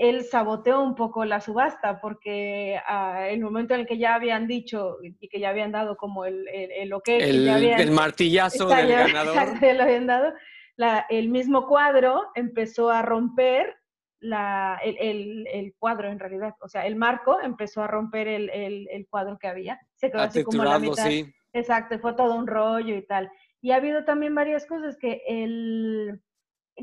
él 0.03 0.25
saboteó 0.25 0.83
un 0.83 0.97
poco 0.97 1.25
la 1.25 1.41
subasta 1.41 2.01
porque 2.01 2.77
uh, 2.91 3.23
el 3.23 3.41
momento 3.41 3.75
en 3.75 3.81
el 3.81 3.87
que 3.87 3.99
ya 3.99 4.17
habían 4.17 4.49
dicho 4.49 4.97
y 5.01 5.29
que 5.29 5.39
ya 5.39 5.51
habían 5.51 5.71
dado 5.71 5.97
como 5.97 6.25
el, 6.25 6.49
el, 6.49 6.73
el 6.73 6.93
ok, 6.93 7.09
el, 7.09 7.93
martillazo 7.93 8.67
del 8.67 8.89
ganador. 8.89 9.37
lo 9.77 9.83
habían 9.85 10.09
dado, 10.09 10.35
la, 10.77 11.07
el 11.09 11.29
mismo 11.29 11.69
cuadro 11.69 12.33
empezó 12.35 12.91
a 12.91 13.03
romper 13.03 13.77
la, 14.19 14.81
el, 14.83 15.47
el, 15.47 15.75
cuadro 15.79 16.11
en 16.11 16.19
realidad, 16.19 16.55
o 16.61 16.69
sea, 16.69 16.85
el 16.85 16.97
marco 16.97 17.41
empezó 17.41 17.83
a 17.83 17.87
romper 17.87 18.27
el, 18.27 18.51
el 18.51 19.07
cuadro 19.09 19.39
que 19.39 19.47
había, 19.47 19.81
se 19.95 20.11
quedó 20.11 20.23
así 20.23 20.43
como 20.43 20.65
la 20.65 20.81
mitad. 20.81 21.07
Sí. 21.07 21.33
Exacto, 21.53 21.99
fue 22.01 22.15
todo 22.15 22.35
un 22.35 22.47
rollo 22.47 22.97
y 22.97 23.07
tal. 23.07 23.31
Y 23.61 23.71
ha 23.71 23.77
habido 23.77 24.05
también 24.05 24.35
varias 24.35 24.67
cosas 24.67 24.97
que 24.97 25.23
el... 25.29 26.21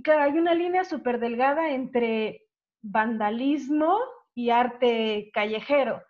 Claro, 0.03 0.23
hay 0.23 0.37
una 0.37 0.53
línea 0.53 0.83
súper 0.83 1.19
delgada 1.19 1.71
entre 1.71 2.48
vandalismo 2.81 3.99
y 4.33 4.49
arte 4.49 5.29
callejero, 5.33 6.01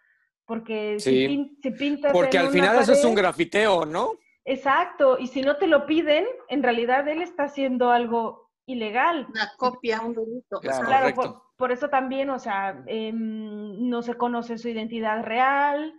porque 0.45 0.99
si, 0.99 1.57
pintas... 1.77 2.11
Porque 2.11 2.37
al 2.37 2.49
final 2.49 2.79
eso 2.79 2.93
es 2.93 3.03
un 3.03 3.15
grafiteo, 3.15 3.85
¿no? 3.85 4.13
Exacto, 4.45 5.17
y 5.19 5.27
si 5.27 5.41
no 5.41 5.57
te 5.57 5.67
lo 5.67 5.85
piden, 5.85 6.25
en 6.47 6.63
realidad 6.63 7.07
él 7.07 7.21
está 7.21 7.43
haciendo 7.43 7.91
algo 7.91 8.49
ilegal. 8.65 9.27
Una 9.29 9.51
copia, 9.57 10.01
un 10.01 10.13
delito. 10.13 10.59
Claro, 10.59 11.43
por, 11.57 11.71
eso 11.71 11.89
también, 11.89 12.29
o 12.29 12.39
sea, 12.39 12.83
em, 12.87 13.89
no 13.89 14.01
se 14.01 14.15
conoce 14.15 14.57
su 14.57 14.69
identidad 14.69 15.23
real. 15.23 15.93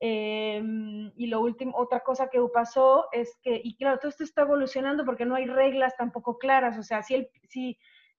Em, 0.00 1.10
y 1.16 1.26
lo 1.26 1.40
último, 1.40 1.76
otra 1.76 2.00
cosa 2.00 2.28
que 2.28 2.40
pasó 2.52 3.06
es 3.12 3.36
que, 3.42 3.60
y 3.62 3.76
claro, 3.76 3.98
todo 3.98 4.10
esto 4.10 4.22
está 4.22 4.42
evolucionando 4.42 5.04
porque 5.04 5.24
no 5.24 5.34
hay 5.34 5.46
reglas 5.46 5.96
tampoco 5.96 6.38
claras. 6.38 6.78
O 6.78 6.82
sea, 6.82 7.02
si, 7.02 7.14
el, 7.14 7.30
si 7.48 7.78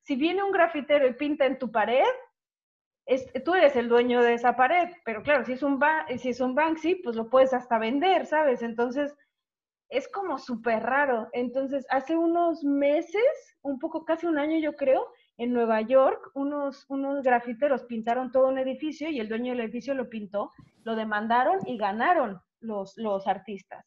si 0.10 0.16
viene 0.16 0.42
un 0.42 0.52
grafitero 0.52 1.08
y 1.08 1.14
pinta 1.14 1.46
en 1.46 1.60
tu 1.60 1.72
pared, 1.72 2.02
tú 3.46 3.54
eres 3.54 3.76
el 3.76 3.88
dueño 3.88 4.24
de 4.24 4.34
esa 4.34 4.56
pared, 4.56 4.90
pero 5.06 5.22
claro, 5.22 5.46
si 5.46 5.52
es, 5.52 5.62
un 5.62 5.80
si 6.18 6.30
es 6.30 6.42
un 6.42 6.56
Banksy, 6.56 6.96
pues 6.96 7.16
lo 7.16 7.30
puedes 7.30 7.54
hasta 7.54 7.78
vender, 7.78 8.26
¿sabes? 8.26 8.64
Entonces, 8.64 9.16
es 9.88 10.12
como 10.12 10.40
súper 10.40 10.82
raro. 10.82 11.30
Entonces, 11.32 11.86
hace 11.92 12.18
unos 12.18 12.64
meses, 12.64 13.22
un 13.62 13.78
poco, 13.78 14.04
casi 14.04 14.26
un 14.26 14.40
año 14.40 14.58
yo 14.58 14.76
creo, 14.76 15.06
en 15.38 15.54
Nueva 15.54 15.82
York, 15.82 16.32
unos, 16.34 16.88
unos 16.90 17.22
grafiteros 17.22 17.84
pintaron 17.84 18.32
todo 18.32 18.48
un 18.48 18.58
edificio 18.58 19.12
y 19.12 19.20
el 19.20 19.30
dueño 19.30 19.52
del 19.52 19.60
edificio 19.60 19.94
lo 19.94 20.10
pintó, 20.10 20.52
lo 20.86 20.96
demandaron 20.96 21.60
y 21.68 21.78
ganaron 21.78 22.42
los, 22.62 22.98
los 22.98 23.28
artistas, 23.28 23.86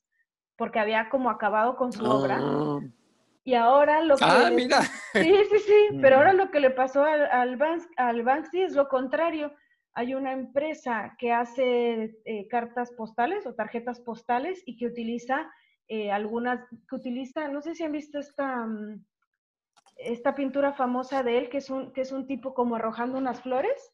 porque 0.56 0.78
había 0.78 1.08
como 1.08 1.30
acabado 1.30 1.74
con 1.74 1.92
su 1.92 2.04
obra. 2.04 2.38
Ah. 2.40 2.78
Y 3.44 3.54
ahora 3.54 4.02
lo 4.02 4.16
que... 4.16 4.24
Ah, 4.24 4.50
mira. 4.52 4.82
Sí, 5.12 5.34
sí, 5.50 5.58
sí, 5.58 5.88
pero 6.00 6.16
ahora 6.16 6.32
lo 6.32 6.50
que 6.50 6.60
le 6.60 6.70
pasó 6.70 7.04
al, 7.04 7.22
al, 7.30 7.58
al 7.96 8.22
Banksy 8.22 8.62
es 8.62 8.74
lo 8.74 8.88
contrario. 8.88 9.52
Hay 9.94 10.14
una 10.14 10.32
empresa 10.32 11.16
que 11.18 11.32
hace 11.32 12.16
eh, 12.24 12.48
cartas 12.48 12.92
postales 12.92 13.46
o 13.46 13.54
tarjetas 13.54 14.00
postales 14.00 14.62
y 14.64 14.76
que 14.76 14.86
utiliza 14.86 15.50
eh, 15.88 16.10
algunas, 16.10 16.60
que 16.88 16.94
utiliza, 16.94 17.48
no 17.48 17.60
sé 17.60 17.74
si 17.74 17.82
han 17.82 17.92
visto 17.92 18.18
esta, 18.18 18.64
mm, 18.64 19.04
esta 19.96 20.34
pintura 20.34 20.72
famosa 20.72 21.22
de 21.22 21.38
él, 21.38 21.48
que 21.50 21.58
es 21.58 21.68
un, 21.68 21.92
que 21.92 22.02
es 22.02 22.12
un 22.12 22.26
tipo 22.26 22.54
como 22.54 22.76
arrojando 22.76 23.18
unas 23.18 23.42
flores, 23.42 23.92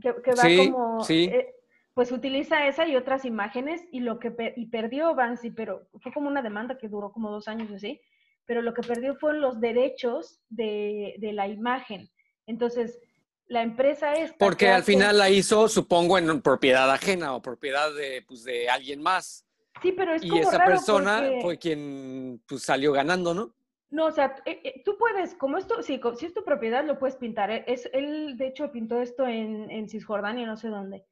que, 0.00 0.12
va 0.12 0.70
como... 0.70 1.02
Sí. 1.02 1.24
Eh, 1.32 1.54
pues 1.94 2.12
utiliza 2.12 2.68
esa 2.68 2.86
y 2.86 2.94
otras 2.94 3.24
imágenes 3.24 3.84
y 3.90 3.98
lo 3.98 4.20
que 4.20 4.32
y 4.54 4.66
perdió 4.66 5.16
Banksy, 5.16 5.50
pero 5.50 5.88
fue 6.00 6.12
como 6.12 6.28
una 6.28 6.42
demanda 6.42 6.78
que 6.78 6.88
duró 6.88 7.10
como 7.10 7.28
dos 7.28 7.48
años 7.48 7.72
así, 7.72 8.00
pero 8.48 8.62
lo 8.62 8.72
que 8.72 8.80
perdió 8.80 9.14
fueron 9.14 9.42
los 9.42 9.60
derechos 9.60 10.40
de, 10.48 11.18
la 11.34 11.48
imagen. 11.48 12.08
Entonces, 12.46 12.98
la 13.46 13.60
empresa 13.60 14.14
es... 14.14 14.32
Porque 14.38 14.68
al 14.70 14.82
final 14.82 15.18
la 15.18 15.28
hizo, 15.28 15.68
supongo, 15.68 16.16
en 16.16 16.40
propiedad 16.40 16.90
ajena 16.90 17.34
o 17.34 17.42
propiedad 17.42 17.94
de, 17.94 18.24
pues, 18.26 18.44
de 18.44 18.70
alguien 18.70 19.02
más. 19.02 19.44
Sí, 19.82 19.92
pero 19.92 20.14
es 20.14 20.24
y 20.24 20.38
esa 20.38 20.64
persona 20.64 21.30
fue 21.42 21.58
quien 21.58 22.42
pues, 22.48 22.62
salió 22.62 22.90
ganando, 22.92 23.34
¿no? 23.34 23.54
No, 23.90 24.06
o 24.06 24.12
sea, 24.12 24.36
eh, 24.46 24.62
eh, 24.64 24.82
tú 24.82 24.96
puedes, 24.96 25.34
como 25.34 25.58
esto, 25.58 25.82
sí, 25.82 26.00
si 26.16 26.24
es 26.24 26.32
tu 26.32 26.42
propiedad, 26.42 26.86
lo 26.86 26.98
puedes 26.98 27.16
pintar. 27.16 27.50
¿eh? 27.50 27.64
Es, 27.66 27.90
él, 27.92 28.38
de 28.38 28.46
hecho, 28.46 28.72
pintó 28.72 29.02
esto 29.02 29.26
en, 29.26 29.70
en 29.70 29.90
Cisjordania, 29.90 30.46
no 30.46 30.56
sé 30.56 30.68
dónde. 30.68 31.04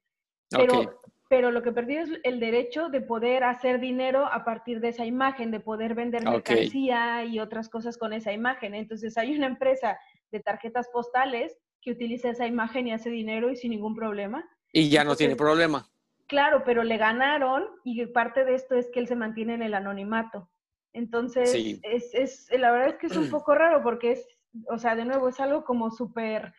Pero, 0.48 1.02
pero 1.28 1.50
lo 1.50 1.62
que 1.62 1.72
perdió 1.72 2.02
es 2.02 2.10
el 2.22 2.38
derecho 2.38 2.88
de 2.88 3.00
poder 3.00 3.44
hacer 3.44 3.80
dinero 3.80 4.26
a 4.26 4.44
partir 4.44 4.80
de 4.80 4.88
esa 4.88 5.04
imagen, 5.04 5.50
de 5.50 5.60
poder 5.60 5.94
vender 5.94 6.24
mercancía 6.24 7.24
y 7.24 7.40
otras 7.40 7.68
cosas 7.68 7.98
con 7.98 8.12
esa 8.12 8.32
imagen. 8.32 8.74
Entonces 8.74 9.18
hay 9.18 9.36
una 9.36 9.46
empresa 9.46 9.98
de 10.30 10.40
tarjetas 10.40 10.88
postales 10.92 11.58
que 11.80 11.90
utiliza 11.90 12.30
esa 12.30 12.46
imagen 12.46 12.86
y 12.86 12.92
hace 12.92 13.10
dinero 13.10 13.50
y 13.50 13.56
sin 13.56 13.70
ningún 13.70 13.94
problema. 13.94 14.48
Y 14.72 14.88
ya 14.88 15.04
no 15.04 15.16
tiene 15.16 15.36
problema. 15.36 15.88
Claro, 16.26 16.62
pero 16.64 16.84
le 16.84 16.96
ganaron 16.96 17.66
y 17.84 18.04
parte 18.06 18.44
de 18.44 18.54
esto 18.54 18.74
es 18.74 18.88
que 18.92 19.00
él 19.00 19.06
se 19.06 19.16
mantiene 19.16 19.54
en 19.54 19.62
el 19.62 19.74
anonimato. 19.74 20.48
Entonces, 20.92 21.54
es, 21.82 22.14
es, 22.14 22.48
la 22.58 22.72
verdad 22.72 22.88
es 22.88 22.96
que 22.96 23.06
es 23.06 23.16
un 23.16 23.30
poco 23.30 23.54
raro 23.54 23.82
porque 23.82 24.12
es, 24.12 24.26
o 24.68 24.78
sea, 24.78 24.94
de 24.96 25.04
nuevo, 25.04 25.28
es 25.28 25.38
algo 25.40 25.64
como 25.64 25.90
súper 25.90 26.52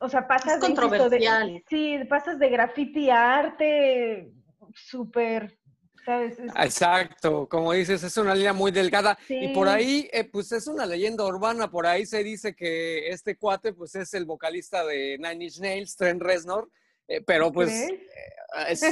o 0.00 0.08
sea, 0.08 0.26
pasas 0.26 0.60
de, 0.60 1.62
sí, 1.68 1.98
pasas 2.08 2.38
de 2.38 2.48
graffiti 2.48 3.10
a 3.10 3.38
arte 3.38 4.32
súper, 4.74 5.58
¿sabes? 6.04 6.38
Exacto, 6.38 7.48
como 7.48 7.72
dices, 7.72 8.02
es 8.04 8.16
una 8.16 8.34
línea 8.34 8.52
muy 8.52 8.70
delgada. 8.70 9.18
Y 9.28 9.48
por 9.48 9.68
ahí, 9.68 10.08
eh, 10.12 10.24
pues 10.24 10.52
es 10.52 10.68
una 10.68 10.86
leyenda 10.86 11.24
urbana, 11.24 11.70
por 11.70 11.86
ahí 11.86 12.06
se 12.06 12.22
dice 12.22 12.54
que 12.54 13.08
este 13.08 13.36
cuate, 13.36 13.72
pues 13.72 13.94
es 13.96 14.14
el 14.14 14.24
vocalista 14.24 14.84
de 14.84 15.18
Nine 15.18 15.44
Inch 15.44 15.58
Nails, 15.58 15.96
Trent 15.96 16.22
Reznor, 16.22 16.70
eh, 17.08 17.20
pero 17.26 17.50
pues 17.50 17.72
eh, 17.72 18.00
es 18.68 18.82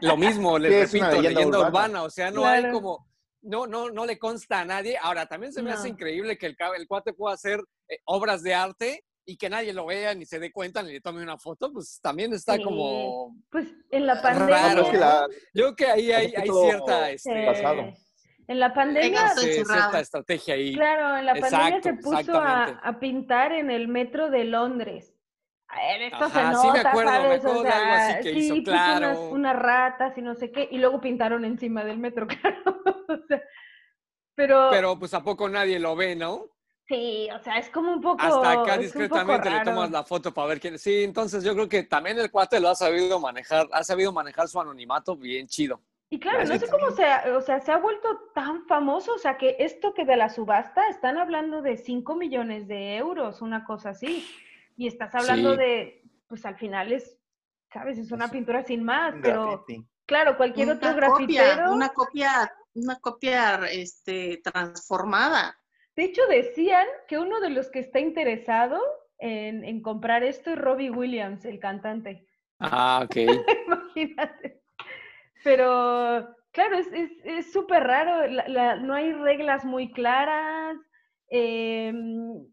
lo 0.00 0.16
mismo, 0.16 0.58
les 0.58 0.92
repito, 0.92 1.20
leyenda, 1.20 1.60
urbana. 1.60 2.04
o 2.04 2.10
sea, 2.10 2.30
no 2.30 2.46
hay 2.46 2.70
como... 2.70 3.12
No, 3.46 3.66
no, 3.66 3.90
no 3.90 4.06
le 4.06 4.18
consta 4.18 4.60
a 4.60 4.64
nadie. 4.64 4.96
Ahora, 4.96 5.26
también 5.26 5.52
se 5.52 5.62
me 5.62 5.70
hace 5.70 5.90
increíble 5.90 6.38
que 6.38 6.46
el, 6.46 6.56
el 6.78 6.88
cuate 6.88 7.12
pueda 7.12 7.34
hacer 7.34 7.62
obras 8.06 8.42
de 8.42 8.54
arte 8.54 9.04
y 9.26 9.36
que 9.36 9.48
nadie 9.48 9.72
lo 9.72 9.86
vea 9.86 10.14
ni 10.14 10.26
se 10.26 10.38
dé 10.38 10.52
cuenta 10.52 10.82
ni 10.82 10.92
le 10.92 11.00
tome 11.00 11.22
una 11.22 11.38
foto, 11.38 11.72
pues 11.72 12.00
también 12.02 12.32
está 12.32 12.60
como... 12.62 13.36
Pues 13.50 13.66
en 13.90 14.06
la 14.06 14.20
pandemia... 14.20 14.74
Yo 15.54 15.74
creo 15.74 15.76
que 15.76 15.86
ahí 15.86 16.12
hay, 16.12 16.30
cierta... 16.30 17.10
Este, 17.10 17.48
en 18.46 18.60
la 18.60 18.74
pandemia... 18.74 19.28
cierta 19.30 20.00
estrategia 20.00 20.54
ahí. 20.54 20.74
Claro, 20.74 21.16
en 21.16 21.26
la 21.26 21.34
pandemia 21.34 21.82
se 21.82 21.94
puso 21.94 22.38
a, 22.38 22.98
pintar 23.00 23.52
en 23.52 23.70
el 23.70 23.88
metro 23.88 24.30
de 24.30 24.44
Londres. 24.44 25.10
Se 25.74 26.10
nota, 26.10 26.54
sí 26.60 26.68
me 26.72 26.80
acuerdo, 26.80 27.10
Me 27.10 27.34
acuerdo 27.34 27.62
de 27.62 27.68
algo 27.68 27.92
así 27.92 28.22
que 28.22 28.30
hizo, 28.30 28.54
claro. 28.62 29.08
Unas, 29.08 29.32
unas, 29.32 29.56
ratas 29.56 30.16
y 30.16 30.22
no 30.22 30.36
sé 30.36 30.52
qué, 30.52 30.68
y 30.70 30.78
luego 30.78 31.00
pintaron 31.00 31.44
encima 31.44 31.82
del 31.82 31.98
metro, 31.98 32.26
claro. 32.40 32.82
pero... 34.36 34.68
Pero 34.70 34.98
pues 34.98 35.14
a 35.14 35.24
poco 35.24 35.48
nadie 35.48 35.80
lo 35.80 35.96
ve, 35.96 36.14
¿no? 36.14 36.53
Sí, 36.86 37.28
o 37.34 37.38
sea, 37.38 37.58
es 37.58 37.70
como 37.70 37.92
un 37.92 38.00
poco. 38.00 38.22
Hasta 38.22 38.52
acá 38.52 38.76
discretamente 38.76 39.48
le 39.48 39.60
tomas 39.60 39.90
la 39.90 40.04
foto 40.04 40.34
para 40.34 40.48
ver 40.48 40.60
quién. 40.60 40.78
Sí, 40.78 41.04
entonces 41.04 41.42
yo 41.42 41.54
creo 41.54 41.68
que 41.68 41.84
también 41.84 42.18
el 42.18 42.30
cuate 42.30 42.60
lo 42.60 42.68
ha 42.68 42.74
sabido 42.74 43.18
manejar, 43.18 43.66
ha 43.72 43.82
sabido 43.82 44.12
manejar 44.12 44.48
su 44.48 44.60
anonimato 44.60 45.16
bien 45.16 45.46
chido. 45.46 45.80
Y 46.10 46.20
claro, 46.20 46.44
no 46.44 46.58
sé 46.58 46.68
cómo 46.68 46.90
se, 46.90 47.30
o 47.32 47.40
sea, 47.40 47.60
se 47.60 47.72
ha 47.72 47.78
vuelto 47.78 48.30
tan 48.34 48.66
famoso, 48.66 49.14
o 49.14 49.18
sea, 49.18 49.38
que 49.38 49.56
esto 49.58 49.94
que 49.94 50.04
de 50.04 50.16
la 50.16 50.28
subasta 50.28 50.86
están 50.88 51.16
hablando 51.16 51.62
de 51.62 51.76
5 51.76 52.14
millones 52.14 52.68
de 52.68 52.96
euros, 52.96 53.40
una 53.40 53.64
cosa 53.64 53.90
así. 53.90 54.24
Y 54.76 54.86
estás 54.86 55.14
hablando 55.14 55.56
de, 55.56 56.02
pues 56.28 56.44
al 56.44 56.56
final 56.56 56.92
es, 56.92 57.16
sabes, 57.72 57.98
es 57.98 58.12
una 58.12 58.28
pintura 58.28 58.62
sin 58.62 58.84
más, 58.84 59.14
pero 59.22 59.64
claro, 60.06 60.36
cualquier 60.36 60.70
otro 60.70 60.94
grafitero. 60.94 61.72
Una 61.72 61.88
copia, 61.88 62.52
una 62.74 63.00
copia 63.00 63.60
este, 63.70 64.40
transformada. 64.44 65.58
De 65.96 66.04
hecho, 66.04 66.22
decían 66.26 66.86
que 67.08 67.18
uno 67.18 67.40
de 67.40 67.50
los 67.50 67.70
que 67.70 67.78
está 67.78 68.00
interesado 68.00 68.80
en, 69.18 69.80
comprar 69.82 70.22
esto 70.24 70.50
es 70.50 70.58
Robbie 70.58 70.90
Williams, 70.90 71.44
el 71.44 71.58
cantante. 71.58 72.26
Ah, 72.58 73.02
ok. 73.04 73.16
Imagínate. 73.66 74.60
Pero, 75.42 76.34
claro, 76.52 76.76
es 76.78 77.52
súper 77.52 77.82
es, 77.82 77.88
raro, 77.88 78.80
no 78.82 78.94
hay 78.94 79.12
reglas 79.12 79.64
muy 79.64 79.92
claras. 79.92 80.76
Em, 81.28 82.46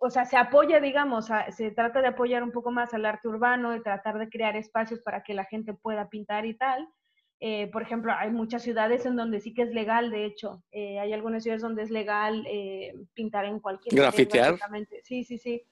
o 0.00 0.10
sea, 0.10 0.24
se 0.24 0.36
apoya, 0.36 0.80
digamos, 0.80 1.28
se 1.50 1.70
trata 1.70 2.00
de 2.00 2.08
apoyar 2.08 2.42
un 2.42 2.52
poco 2.52 2.70
más 2.70 2.92
al 2.94 3.06
arte 3.06 3.28
urbano, 3.28 3.70
de 3.70 3.80
tratar 3.80 4.18
de 4.18 4.28
crear 4.28 4.56
espacios 4.56 5.00
para 5.00 5.22
que 5.22 5.34
la 5.34 5.44
gente 5.44 5.74
pueda 5.74 6.08
pintar 6.08 6.44
y 6.46 6.54
tal, 6.54 6.88
eh, 7.40 7.68
por 7.72 7.82
ejemplo, 7.82 8.12
hay 8.12 8.30
muchas 8.30 8.62
ciudades 8.62 9.06
en 9.06 9.14
donde 9.14 9.40
sí 9.40 9.54
que 9.54 9.62
es 9.62 9.70
legal, 9.70 10.10
de 10.10 10.24
hecho. 10.24 10.62
Eh, 10.72 10.98
hay 10.98 11.12
algunas 11.12 11.44
ciudades 11.44 11.62
donde 11.62 11.82
es 11.82 11.90
legal 11.90 12.44
eh, 12.48 12.94
pintar 13.14 13.44
en 13.44 13.60
cualquier 13.60 13.94
Grafitear. 13.94 14.56
Sí, 15.04 15.22
sí, 15.22 15.38
sí. 15.38 15.62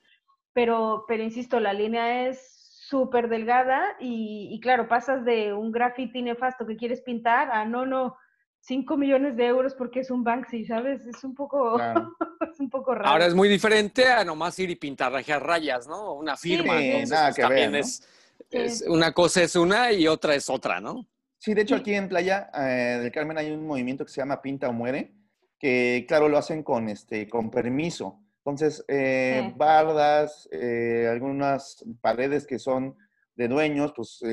Pero, 0.52 1.04
pero 1.08 1.24
insisto, 1.24 1.58
la 1.58 1.72
línea 1.72 2.28
es 2.28 2.52
súper 2.88 3.28
delgada 3.28 3.96
y, 3.98 4.58
claro, 4.62 4.86
pasas 4.86 5.24
de 5.24 5.52
un 5.52 5.72
graffiti 5.72 6.22
nefasto 6.22 6.64
que 6.66 6.76
quieres 6.76 7.00
pintar 7.00 7.50
a 7.50 7.64
no, 7.64 7.84
no, 7.84 8.16
5 8.60 8.96
millones 8.96 9.36
de 9.36 9.46
euros 9.46 9.74
porque 9.74 10.00
es 10.00 10.10
un 10.10 10.22
Banksy, 10.22 10.64
¿sabes? 10.64 11.04
Es 11.04 11.24
un 11.24 11.34
poco, 11.34 11.78
es 12.52 12.60
un 12.60 12.70
poco 12.70 12.94
raro. 12.94 13.08
Ahora 13.08 13.26
es 13.26 13.34
muy 13.34 13.48
diferente 13.48 14.06
a 14.06 14.24
nomás 14.24 14.56
ir 14.60 14.70
y 14.70 14.76
pintar 14.76 15.12
rayas, 15.12 15.88
¿no? 15.88 16.14
Una 16.14 16.36
firma. 16.36 16.74
nada 17.08 17.32
que 17.32 17.44
ver, 17.44 17.74
es, 17.74 18.84
una 18.86 19.12
cosa 19.12 19.42
es 19.42 19.56
una 19.56 19.90
y 19.90 20.06
otra 20.06 20.36
es 20.36 20.48
otra, 20.48 20.80
¿no? 20.80 21.04
Sí, 21.46 21.54
de 21.54 21.62
hecho 21.62 21.76
aquí 21.76 21.94
en 21.94 22.08
Playa 22.08 22.50
eh, 22.54 22.98
del 23.00 23.12
Carmen 23.12 23.38
hay 23.38 23.52
un 23.52 23.64
movimiento 23.64 24.04
que 24.04 24.10
se 24.10 24.20
llama 24.20 24.42
Pinta 24.42 24.68
o 24.68 24.72
Muere, 24.72 25.14
que 25.60 26.04
claro, 26.08 26.28
lo 26.28 26.38
hacen 26.38 26.64
con, 26.64 26.88
este, 26.88 27.28
con 27.28 27.52
permiso. 27.52 28.18
Entonces, 28.38 28.84
eh, 28.88 29.52
bardas, 29.54 30.48
eh, 30.50 31.06
algunas 31.08 31.84
paredes 32.00 32.48
que 32.48 32.58
son 32.58 32.96
de 33.36 33.46
dueños, 33.46 33.92
pues 33.94 34.24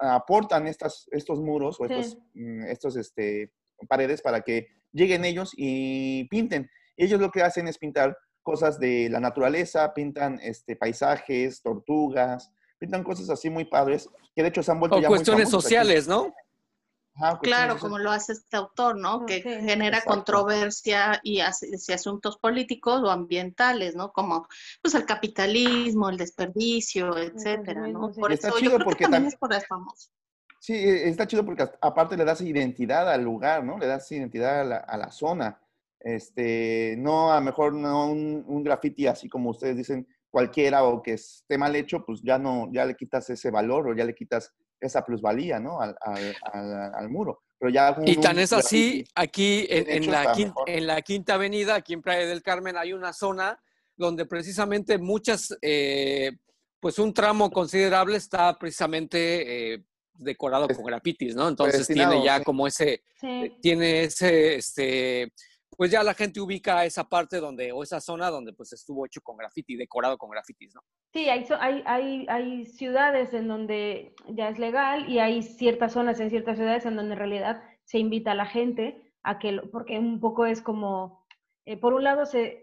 aportan 0.00 0.66
estas, 0.66 1.06
estos 1.12 1.40
muros 1.40 1.78
o 1.78 1.84
estos, 1.84 2.18
mm, 2.34 2.64
estos 2.64 2.96
este, 2.96 3.52
paredes 3.88 4.20
para 4.20 4.40
que 4.40 4.66
lleguen 4.90 5.24
ellos 5.24 5.52
y 5.56 6.24
pinten. 6.24 6.68
Ellos 6.96 7.20
lo 7.20 7.30
que 7.30 7.42
hacen 7.42 7.68
es 7.68 7.78
pintar 7.78 8.18
cosas 8.42 8.80
de 8.80 9.08
la 9.10 9.20
naturaleza, 9.20 9.94
pintan 9.94 10.40
este, 10.42 10.74
paisajes, 10.74 11.62
tortugas, 11.62 12.50
pintan 12.80 13.04
cosas 13.04 13.30
así 13.30 13.48
muy 13.48 13.66
padres, 13.66 14.08
que 14.40 14.44
de 14.44 14.48
hecho 14.48 14.62
se 14.62 14.72
han 14.72 14.80
vuelto 14.80 14.96
o 14.96 15.02
cuestiones 15.02 15.50
sociales, 15.50 16.08
¿no? 16.08 16.34
claro, 17.42 17.78
como 17.78 17.98
lo 17.98 18.10
hace 18.10 18.32
este 18.32 18.56
autor, 18.56 18.96
¿no? 18.96 19.26
Que 19.26 19.42
genera 19.42 20.00
controversia 20.00 21.20
y 21.22 21.40
hace, 21.40 21.68
asuntos 21.92 22.38
políticos 22.38 23.02
o 23.02 23.10
ambientales, 23.10 23.94
¿no? 23.94 24.10
Como 24.12 24.46
pues 24.80 24.94
el 24.94 25.04
capitalismo, 25.04 26.08
el 26.08 26.16
desperdicio, 26.16 27.18
etcétera, 27.18 27.86
¿no? 27.88 28.10
Por 28.12 28.32
eso 28.32 28.58
yo 28.58 28.74
creo 28.78 28.96
que 28.96 29.04
también 29.04 29.26
es 29.26 29.36
por 29.36 29.52
eso 29.52 29.66
famoso. 29.68 30.08
Sí, 30.58 30.72
e, 30.72 31.10
está 31.10 31.26
chido 31.26 31.44
porque 31.44 31.68
aparte 31.82 32.16
le 32.16 32.24
das 32.24 32.40
identidad 32.40 33.12
al 33.12 33.22
lugar, 33.22 33.62
¿no? 33.62 33.76
Le 33.76 33.86
das 33.86 34.10
identidad 34.10 34.60
a 34.88 34.96
la, 34.96 35.10
zona. 35.10 35.60
Este, 35.98 36.94
no, 36.96 37.30
a 37.30 37.36
lo 37.36 37.42
mejor 37.42 37.74
no 37.74 38.06
un, 38.06 38.42
un 38.46 38.64
graffiti 38.64 39.06
así 39.06 39.28
como 39.28 39.50
ustedes 39.50 39.76
dicen, 39.76 40.08
cualquiera 40.30 40.84
o 40.84 41.02
que 41.02 41.14
esté 41.14 41.58
mal 41.58 41.74
hecho, 41.76 42.04
pues 42.04 42.20
ya 42.22 42.38
no, 42.38 42.68
ya 42.72 42.84
le 42.84 42.94
quitas 42.94 43.28
ese 43.30 43.50
valor 43.50 43.88
o 43.88 43.94
ya 43.94 44.04
le 44.04 44.14
quitas 44.14 44.52
esa 44.80 45.04
plusvalía, 45.04 45.60
¿no? 45.60 45.80
Al, 45.80 45.96
al, 46.02 47.08
muro. 47.10 47.42
Pero 47.58 47.70
ya 47.70 47.94
y 48.06 48.16
tan 48.16 48.38
es 48.38 48.52
así, 48.52 49.04
aquí 49.14 49.66
en, 49.68 50.10
la 50.10 50.32
quinta, 50.32 50.60
en, 50.66 50.86
la 50.86 51.02
quinta, 51.02 51.34
Avenida, 51.34 51.74
aquí 51.74 51.92
en 51.92 52.00
Playa 52.00 52.26
del 52.26 52.42
Carmen, 52.42 52.76
hay 52.78 52.94
una 52.94 53.12
zona 53.12 53.60
donde 53.96 54.24
precisamente 54.24 54.96
muchas, 54.96 55.54
eh, 55.60 56.32
pues 56.80 56.98
un 56.98 57.12
tramo 57.12 57.50
considerable 57.50 58.16
está 58.16 58.58
precisamente 58.58 59.74
eh, 59.74 59.84
decorado 60.14 60.68
con 60.68 60.84
grafitis, 60.84 61.34
¿no? 61.34 61.48
Entonces 61.48 61.86
tiene 61.86 62.24
ya 62.24 62.42
como 62.42 62.66
ese, 62.66 63.02
tiene 63.60 64.04
ese, 64.04 64.54
este, 64.54 65.32
pues 65.76 65.90
ya 65.90 66.02
la 66.02 66.14
gente 66.14 66.40
ubica 66.40 66.84
esa 66.84 67.08
parte 67.08 67.38
donde, 67.38 67.72
o 67.72 67.82
esa 67.82 68.00
zona 68.00 68.30
donde 68.30 68.52
pues 68.52 68.72
estuvo 68.72 69.06
hecho 69.06 69.20
con 69.22 69.36
graffiti, 69.36 69.76
decorado 69.76 70.18
con 70.18 70.30
grafitis, 70.30 70.74
¿no? 70.74 70.82
Sí, 71.12 71.28
hay, 71.28 71.46
hay, 71.58 71.82
hay, 71.86 72.26
hay 72.28 72.66
ciudades 72.66 73.32
en 73.32 73.48
donde 73.48 74.14
ya 74.28 74.48
es 74.48 74.58
legal 74.58 75.08
y 75.08 75.18
hay 75.18 75.42
ciertas 75.42 75.92
zonas 75.92 76.20
en 76.20 76.30
ciertas 76.30 76.56
ciudades 76.56 76.86
en 76.86 76.96
donde 76.96 77.14
en 77.14 77.18
realidad 77.18 77.62
se 77.84 77.98
invita 77.98 78.32
a 78.32 78.36
la 78.36 78.46
gente 78.46 79.14
a 79.22 79.38
que, 79.38 79.60
porque 79.72 79.98
un 79.98 80.20
poco 80.20 80.46
es 80.46 80.62
como, 80.62 81.26
eh, 81.66 81.76
por 81.76 81.94
un 81.94 82.04
lado 82.04 82.26
se, 82.26 82.62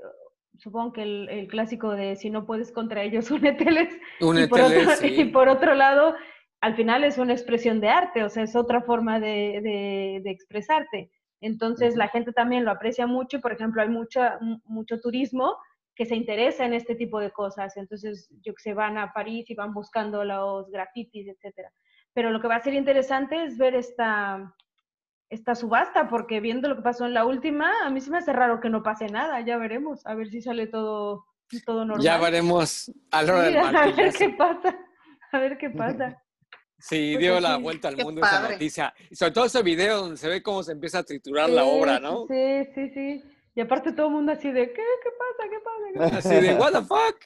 supongo 0.58 0.94
que 0.94 1.04
el, 1.04 1.48
clásico 1.48 1.92
de 1.92 2.16
si 2.16 2.30
no 2.30 2.46
puedes 2.46 2.72
contra 2.72 3.04
ellos, 3.04 3.32
úneteles. 3.32 3.90
úneteles 4.22 4.46
y, 4.46 4.50
por 4.50 4.62
otro, 4.62 5.08
y 5.08 5.26
por 5.26 5.50
otro 5.50 5.76
lado, 5.76 6.16
al 6.62 6.76
final 6.76 7.04
es 7.04 7.18
una 7.18 7.34
expresión 7.34 7.80
de 7.80 7.90
arte, 7.90 8.24
o 8.24 8.30
sea, 8.30 8.44
es 8.44 8.56
otra 8.56 8.82
forma 8.82 9.20
de, 9.20 9.60
de, 9.62 10.22
de 10.24 10.32
expresarte. 10.32 11.12
Entonces 11.42 11.96
la 11.96 12.08
gente 12.08 12.32
también 12.32 12.66
lo 12.66 12.72
aprecia 12.72 13.08
mucho 13.08 13.38
y, 13.38 13.40
por 13.42 13.52
ejemplo, 13.52 13.82
hay 13.82 13.90
mucho, 13.90 14.22
mucho 14.66 15.00
turismo 15.00 15.58
que 15.96 16.06
se 16.06 16.16
interesa 16.16 16.66
en 16.66 16.74
este 16.74 16.96
tipo 16.96 17.20
de 17.20 17.32
cosas. 17.32 17.76
Entonces, 17.78 18.30
yo 18.42 18.54
que 18.54 18.62
sé, 18.62 18.74
van 18.74 18.98
a 18.98 19.14
París 19.14 19.50
y 19.50 19.56
van 19.56 19.74
buscando 19.74 20.24
los 20.24 20.70
grafitis, 20.70 21.28
etcétera. 21.28 21.72
Pero 22.14 22.32
lo 22.32 22.40
que 22.40 22.48
va 22.48 22.56
a 22.56 22.62
ser 22.62 22.74
interesante 22.74 23.44
es 23.44 23.58
ver 23.58 23.76
esta, 23.76 24.56
esta 25.30 25.56
subasta, 25.56 26.08
porque 26.08 26.40
viendo 26.40 26.70
lo 26.70 26.76
que 26.76 26.84
pasó 26.84 27.06
en 27.06 27.14
la 27.14 27.26
última, 27.26 27.72
a 27.84 27.90
mí 27.90 28.00
se 28.02 28.12
me 28.12 28.20
hace 28.20 28.34
raro 28.34 28.60
que 28.60 28.70
no 28.70 28.84
pase 28.84 29.08
nada. 29.08 29.42
Ya 29.42 29.58
veremos, 29.58 30.06
a 30.06 30.16
ver 30.16 30.30
si 30.30 30.42
sale 30.42 30.68
todo, 30.68 31.26
todo 31.66 31.86
normal. 31.86 32.04
Ya 32.04 32.18
veremos 32.20 32.92
a, 33.12 33.20
a 33.84 33.92
ver 33.92 34.14
qué 34.14 34.30
pasa. 34.30 34.78
A 35.32 35.40
ver 35.40 35.58
qué 35.58 35.70
pasa. 35.70 36.24
Sí, 36.80 37.14
pues 37.14 37.20
dio 37.20 37.40
la 37.40 37.58
vuelta 37.58 37.88
al 37.88 37.98
mundo 37.98 38.22
esa 38.22 38.50
noticia. 38.50 38.94
Y 39.10 39.16
sobre 39.16 39.32
todo 39.32 39.46
ese 39.46 39.64
video 39.64 39.98
donde 39.98 40.18
se 40.18 40.28
ve 40.28 40.44
cómo 40.44 40.62
se 40.64 40.72
empieza 40.72 41.00
a 41.00 41.04
triturar 41.04 41.50
la 41.50 41.64
obra, 41.64 42.00
¿no? 42.00 42.26
Sí, 42.28 42.68
sí, 42.76 42.90
sí. 42.94 43.24
Y 43.56 43.62
aparte 43.62 43.92
todo 43.92 44.08
el 44.08 44.14
mundo 44.14 44.32
así 44.32 44.52
de, 44.52 44.72
¿qué? 44.72 44.84
¿Qué 45.04 45.10
pasa? 45.18 45.50
¿Qué 45.50 45.58
pasa? 46.04 46.18
Así 46.18 46.48
de, 46.48 46.56
¿what 46.56 46.74
the 46.74 46.82
fuck? 46.82 47.18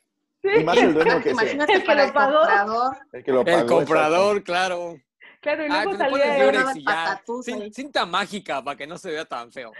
Sí. 0.41 0.61
Y 0.61 0.63
más 0.63 0.77
el 0.77 0.93
dueño 0.93 1.21
que 1.21 1.31
Imagínate 1.31 1.73
el 1.73 1.83
que 1.83 1.95
lo 1.95 2.13
pagó. 2.13 2.39
Comprador. 2.39 2.97
El 3.11 3.23
que 3.23 3.31
lo 3.31 3.45
pagó. 3.45 3.57
El 3.59 3.65
comprador, 3.65 4.43
claro. 4.43 4.95
Claro, 5.41 5.65
y 5.65 5.69
ah, 5.71 5.83
luego 5.83 5.97
salía 5.97 6.37
él. 6.37 7.73
cinta 7.73 8.05
mágica 8.05 8.63
para 8.63 8.77
que 8.77 8.85
no 8.85 8.95
se 8.97 9.09
vea 9.09 9.25
tan 9.25 9.51
feo. 9.51 9.71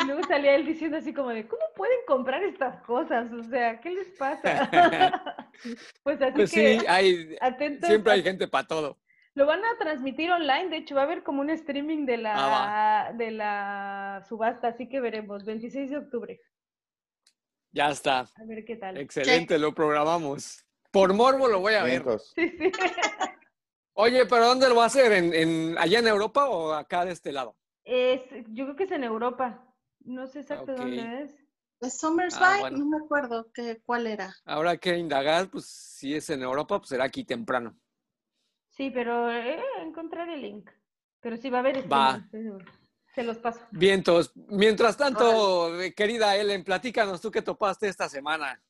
Y 0.00 0.06
luego 0.06 0.22
salía 0.28 0.54
él 0.54 0.64
diciendo 0.64 0.96
así 0.96 1.12
como 1.12 1.30
de, 1.30 1.46
¿cómo 1.48 1.62
pueden 1.74 1.98
comprar 2.06 2.40
estas 2.44 2.80
cosas? 2.84 3.32
O 3.32 3.42
sea, 3.42 3.80
¿qué 3.80 3.90
les 3.90 4.06
pasa? 4.16 4.70
pues 6.04 6.22
así 6.22 6.32
pues 6.34 6.52
que, 6.52 6.78
sí, 6.78 6.86
hay, 6.86 7.36
siempre 7.82 8.12
hay 8.12 8.22
gente 8.22 8.46
para 8.46 8.66
todo. 8.68 8.96
Lo 9.38 9.46
van 9.46 9.64
a 9.64 9.78
transmitir 9.78 10.32
online, 10.32 10.68
de 10.68 10.78
hecho 10.78 10.96
va 10.96 11.02
a 11.02 11.04
haber 11.04 11.22
como 11.22 11.42
un 11.42 11.50
streaming 11.50 12.06
de 12.06 12.16
la, 12.16 12.34
ah, 12.34 13.12
de 13.12 13.30
la 13.30 14.24
subasta, 14.28 14.66
así 14.66 14.88
que 14.88 14.98
veremos, 14.98 15.44
26 15.44 15.90
de 15.90 15.96
octubre. 15.96 16.40
Ya 17.70 17.88
está. 17.88 18.22
A 18.22 18.44
ver 18.48 18.64
qué 18.64 18.74
tal. 18.74 18.96
Excelente, 18.96 19.56
lo 19.56 19.72
programamos. 19.72 20.66
Por 20.90 21.14
morbo 21.14 21.46
lo 21.46 21.60
voy 21.60 21.74
a 21.74 21.84
ver. 21.84 22.02
Sí, 22.34 22.48
sí. 22.48 22.72
Oye, 23.94 24.26
pero 24.26 24.46
¿dónde 24.46 24.68
lo 24.68 24.74
va 24.74 24.82
a 24.82 24.86
hacer? 24.86 25.12
¿En, 25.12 25.78
allá 25.78 26.00
en 26.00 26.08
Europa 26.08 26.48
o 26.48 26.72
acá 26.72 27.04
de 27.04 27.12
este 27.12 27.30
lado? 27.30 27.56
Es, 27.84 28.22
yo 28.48 28.64
creo 28.64 28.74
que 28.74 28.84
es 28.84 28.90
en 28.90 29.04
Europa. 29.04 29.72
No 30.00 30.26
sé 30.26 30.40
exactamente 30.40 30.82
dónde 30.82 31.22
es. 31.22 31.36
¿Es 31.80 31.96
Somersby? 31.96 32.42
Ah, 32.42 32.70
no 32.72 32.86
me 32.86 32.96
acuerdo 32.96 33.52
qué, 33.54 33.80
cuál 33.86 34.08
era. 34.08 34.34
Ahora 34.44 34.76
que 34.78 34.98
indagar, 34.98 35.48
pues 35.48 35.66
si 35.66 36.16
es 36.16 36.28
en 36.28 36.42
Europa, 36.42 36.78
pues 36.78 36.88
será 36.88 37.04
aquí 37.04 37.22
temprano. 37.22 37.78
Sí, 38.78 38.90
pero 38.90 39.28
eh, 39.28 39.60
encontraré 39.82 40.34
el 40.34 40.42
link. 40.42 40.70
Pero 41.20 41.36
sí 41.36 41.50
va 41.50 41.58
a 41.58 41.60
haber. 41.60 41.92
Va. 41.92 42.24
Se 43.12 43.24
los 43.24 43.38
paso. 43.38 43.60
Vientos. 43.72 44.32
Mientras 44.36 44.96
tanto, 44.96 45.80
eh, 45.80 45.92
querida 45.92 46.36
Ellen, 46.36 46.62
platícanos 46.62 47.20
tú 47.20 47.32
qué 47.32 47.42
topaste 47.42 47.88
esta 47.88 48.08
semana. 48.08 48.62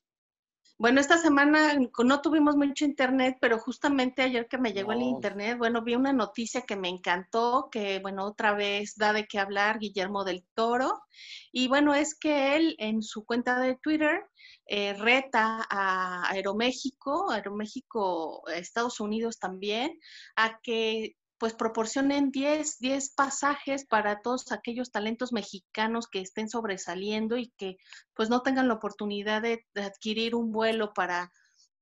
Bueno, 0.78 1.00
esta 1.00 1.18
semana 1.18 1.76
no 2.04 2.20
tuvimos 2.20 2.54
mucho 2.54 2.84
internet, 2.84 3.36
pero 3.40 3.58
justamente 3.58 4.22
ayer 4.22 4.46
que 4.46 4.58
me 4.58 4.72
llegó 4.72 4.92
el 4.92 5.02
internet, 5.02 5.58
bueno, 5.58 5.82
vi 5.82 5.96
una 5.96 6.12
noticia 6.12 6.62
que 6.62 6.76
me 6.76 6.88
encantó, 6.88 7.68
que 7.72 7.98
bueno, 7.98 8.24
otra 8.24 8.54
vez 8.54 8.94
da 8.96 9.12
de 9.12 9.26
qué 9.26 9.40
hablar 9.40 9.80
Guillermo 9.80 10.22
del 10.22 10.44
Toro. 10.54 11.02
Y 11.50 11.66
bueno, 11.66 11.94
es 11.94 12.14
que 12.14 12.54
él 12.54 12.76
en 12.78 13.02
su 13.02 13.24
cuenta 13.24 13.58
de 13.58 13.74
Twitter 13.74 14.24
eh, 14.66 14.94
reta 14.94 15.66
a 15.68 16.30
Aeroméxico, 16.30 17.28
Aeroméxico, 17.32 18.46
Estados 18.48 19.00
Unidos 19.00 19.40
también, 19.40 19.98
a 20.36 20.60
que 20.62 21.16
pues 21.38 21.54
proporcionen 21.54 22.30
10, 22.30 22.78
10 22.78 23.14
pasajes 23.14 23.86
para 23.86 24.20
todos 24.20 24.50
aquellos 24.50 24.90
talentos 24.90 25.32
mexicanos 25.32 26.08
que 26.08 26.20
estén 26.20 26.48
sobresaliendo 26.48 27.36
y 27.36 27.52
que 27.56 27.76
pues 28.14 28.28
no 28.28 28.42
tengan 28.42 28.68
la 28.68 28.74
oportunidad 28.74 29.42
de, 29.42 29.64
adquirir 29.76 30.34
un 30.34 30.50
vuelo 30.52 30.92
para 30.92 31.32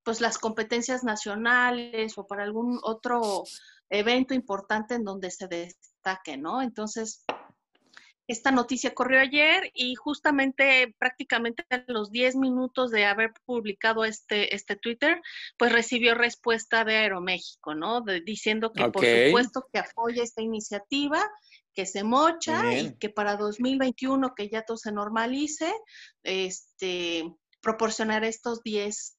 pues 0.03 0.21
las 0.21 0.37
competencias 0.37 1.03
nacionales 1.03 2.17
o 2.17 2.27
para 2.27 2.43
algún 2.43 2.79
otro 2.83 3.43
evento 3.89 4.33
importante 4.33 4.93
en 4.93 5.03
donde 5.03 5.31
se 5.31 5.47
destaque, 5.47 6.37
¿no? 6.37 6.61
Entonces, 6.61 7.25
esta 8.27 8.51
noticia 8.51 8.93
corrió 8.93 9.21
ayer 9.21 9.71
y 9.73 9.95
justamente 9.95 10.93
prácticamente 10.99 11.65
a 11.69 11.83
los 11.87 12.11
10 12.11 12.35
minutos 12.35 12.91
de 12.91 13.05
haber 13.05 13.33
publicado 13.45 14.03
este, 14.03 14.53
este 14.53 14.75
Twitter, 14.75 15.21
pues 15.57 15.71
recibió 15.71 16.13
respuesta 16.13 16.83
de 16.83 16.97
Aeroméxico, 16.97 17.73
¿no? 17.73 18.01
diciendo 18.25 18.73
que 18.73 18.89
por 18.89 19.05
supuesto 19.05 19.67
que 19.71 19.79
apoya 19.79 20.23
esta 20.23 20.41
iniciativa, 20.41 21.23
que 21.73 21.85
se 21.85 22.03
mocha 22.03 22.73
y 22.77 22.97
que 22.97 23.09
para 23.09 23.37
2021 23.37 24.33
que 24.35 24.49
ya 24.49 24.63
todo 24.63 24.77
se 24.77 24.91
normalice, 24.91 25.71
este, 26.23 27.33
proporcionar 27.61 28.25
estos 28.25 28.61
10, 28.63 29.17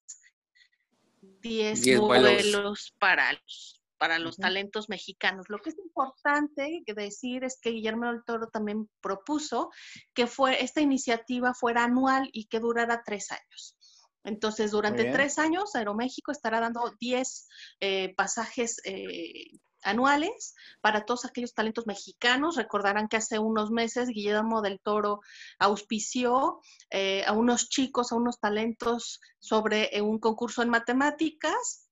10, 1.40 2.00
vuelos. 2.00 2.94
para 2.98 3.32
los 3.32 3.77
para 3.98 4.18
los 4.18 4.36
talentos 4.36 4.88
mexicanos. 4.88 5.46
Lo 5.48 5.58
que 5.58 5.70
es 5.70 5.78
importante 5.78 6.82
decir 6.86 7.44
es 7.44 7.58
que 7.60 7.70
Guillermo 7.70 8.06
del 8.06 8.24
Toro 8.24 8.48
también 8.48 8.88
propuso 9.00 9.70
que 10.14 10.26
fue, 10.26 10.62
esta 10.62 10.80
iniciativa 10.80 11.52
fuera 11.52 11.84
anual 11.84 12.30
y 12.32 12.46
que 12.46 12.60
durara 12.60 13.02
tres 13.04 13.30
años. 13.32 13.76
Entonces, 14.24 14.70
durante 14.70 15.10
tres 15.12 15.38
años, 15.38 15.74
Aeroméxico 15.74 16.32
estará 16.32 16.60
dando 16.60 16.92
10 17.00 17.48
eh, 17.80 18.14
pasajes 18.14 18.80
eh, 18.84 19.52
anuales 19.82 20.54
para 20.80 21.04
todos 21.04 21.24
aquellos 21.24 21.54
talentos 21.54 21.86
mexicanos. 21.86 22.56
Recordarán 22.56 23.08
que 23.08 23.16
hace 23.16 23.38
unos 23.38 23.70
meses 23.70 24.08
Guillermo 24.08 24.60
del 24.60 24.80
Toro 24.80 25.20
auspició 25.58 26.60
eh, 26.90 27.24
a 27.26 27.32
unos 27.32 27.68
chicos, 27.68 28.12
a 28.12 28.16
unos 28.16 28.38
talentos 28.38 29.20
sobre 29.38 29.90
un 30.02 30.18
concurso 30.18 30.62
en 30.62 30.68
matemáticas 30.68 31.87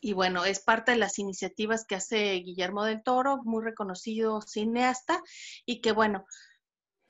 y 0.00 0.12
bueno, 0.12 0.44
es 0.44 0.60
parte 0.60 0.92
de 0.92 0.98
las 0.98 1.18
iniciativas 1.18 1.84
que 1.84 1.94
hace 1.94 2.32
Guillermo 2.34 2.84
del 2.84 3.02
Toro, 3.02 3.40
muy 3.44 3.64
reconocido 3.64 4.40
cineasta, 4.42 5.22
y 5.64 5.80
que 5.80 5.92
bueno, 5.92 6.26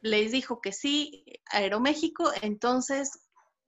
les 0.01 0.31
dijo 0.31 0.61
que 0.61 0.73
sí, 0.73 1.25
Aeroméxico, 1.51 2.31
entonces, 2.43 3.11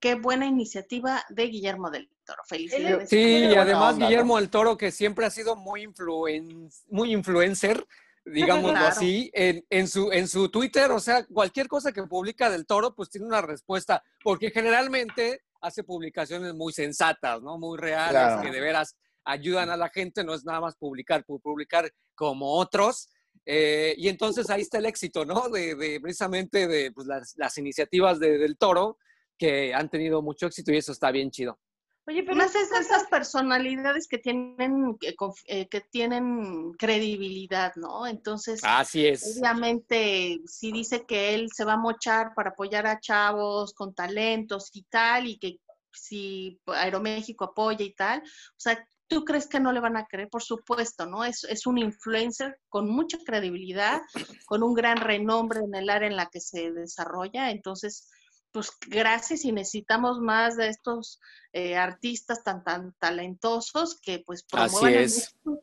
qué 0.01 0.15
buena 0.15 0.47
iniciativa 0.47 1.25
de 1.31 1.47
Guillermo 1.47 1.91
del 1.91 2.09
Toro. 2.25 2.43
Felicidades. 2.47 3.09
Sí, 3.09 3.47
y 3.47 3.55
además 3.55 3.99
Guillermo 3.99 4.37
del 4.37 4.51
Toro, 4.51 4.77
que 4.77 4.91
siempre 4.93 5.27
ha 5.27 5.31
sido 5.31 5.57
muy, 5.57 5.83
influen 5.83 6.71
muy 6.89 7.13
influencer, 7.13 7.85
digámoslo 8.25 8.79
así, 8.79 9.31
en, 9.35 9.65
en, 9.71 9.89
su, 9.89 10.13
en 10.13 10.29
su 10.29 10.51
Twitter, 10.51 10.91
o 10.91 11.01
sea, 11.01 11.25
cualquier 11.27 11.67
cosa 11.67 11.93
que 11.93 12.03
publica 12.05 12.51
del 12.51 12.67
Toro, 12.67 12.95
pues 12.95 13.11
tiene 13.11 13.27
una 13.27 13.43
respuesta, 13.43 14.03
porque 14.23 14.51
generalmente 14.51 15.43
hace 15.61 15.83
publicaciones 15.83 16.55
muy 16.55 16.73
sensatas, 16.73 17.43
¿no? 17.43 17.59
Muy 17.59 17.79
reales, 17.79 18.41
que 18.43 18.53
de 18.53 18.61
veras 18.61 18.97
ayudan 19.29 19.71
a 19.71 19.77
la 19.77 19.91
gente, 19.91 20.25
no 20.25 20.35
es 20.35 20.45
nada 20.45 20.61
más 20.61 20.77
publicar, 20.77 21.25
publicar 21.25 21.91
como 22.15 22.55
otros. 22.55 23.11
Eh, 23.45 23.95
y 23.97 24.09
entonces 24.09 24.51
ahí 24.51 24.63
está 24.63 24.79
el 24.79 24.87
éxito, 24.87 25.25
¿no? 25.25 25.49
De, 25.49 25.99
precisamente 26.03 26.67
de 26.67 26.93
pues, 26.93 27.07
las, 27.07 27.59
iniciativas 27.59 28.19
del 28.19 28.57
toro 28.59 28.99
que 29.39 29.73
han 29.73 29.89
tenido 29.89 30.21
mucho 30.23 30.47
éxito 30.47 30.73
y 30.73 30.79
eso 30.79 30.93
está 30.93 31.11
bien 31.11 31.31
chido. 31.31 31.59
Oye, 32.07 32.23
pero 32.23 32.37
más 32.37 32.55
es 32.55 32.73
esas 32.73 33.07
personalidades 33.09 34.09
que 34.09 34.17
tienen 34.17 34.97
que, 34.99 35.15
eh, 35.47 35.69
que, 35.69 35.81
tienen 35.83 36.73
credibilidad, 36.73 37.75
¿no? 37.77 38.07
Entonces, 38.07 38.61
así 38.65 39.07
es. 39.07 39.39
Obviamente, 39.39 40.41
si 40.47 40.73
dice 40.73 41.05
que 41.05 41.35
él 41.35 41.51
se 41.55 41.67
va 41.67 41.75
a 41.75 41.79
mochar 41.79 42.33
para 42.35 42.51
apoyar 42.51 42.87
a 42.87 42.99
chavos 42.99 43.75
con 43.75 43.95
talentos 43.95 44.71
y 44.73 44.85
tal, 44.85 45.27
y 45.27 45.39
que 45.39 45.59
si 45.93 46.59
Aeroméxico 46.67 47.45
apoya 47.45 47.85
y 47.85 47.93
tal, 47.93 48.21
o 48.21 48.61
sea, 48.61 48.83
¿Tú 49.09 49.25
crees 49.25 49.49
que 49.49 49.59
no 49.59 49.73
le 49.73 49.81
van 49.81 49.97
a 49.97 50.07
creer? 50.07 50.29
Por 50.29 50.43
supuesto, 50.43 51.07
¿no? 51.07 51.25
Es, 51.25 51.45
es 51.45 51.67
un 51.67 51.79
influencer 51.79 52.59
con 52.69 52.89
mucha 52.89 53.19
credibilidad, 53.25 54.01
con 54.47 54.63
un 54.63 54.75
gran 54.75 54.99
renombre 54.99 55.61
en 55.61 55.75
el 55.75 55.91
área 55.91 56.09
en 56.09 56.17
la 56.17 56.27
que 56.27 56.41
se 56.41 56.71
desarrolla. 56.73 57.51
Entonces, 57.51 58.11
pues 58.53 58.73
gracias 58.87 59.45
y 59.45 59.53
necesitamos 59.53 60.21
más 60.21 60.57
de 60.57 60.69
estos 60.69 61.21
eh, 61.53 61.77
artistas 61.77 62.43
tan 62.43 62.65
tan 62.65 62.95
talentosos 62.99 64.01
que 64.01 64.23
pues 64.25 64.43
promuevan 64.45 64.95
el 64.95 65.11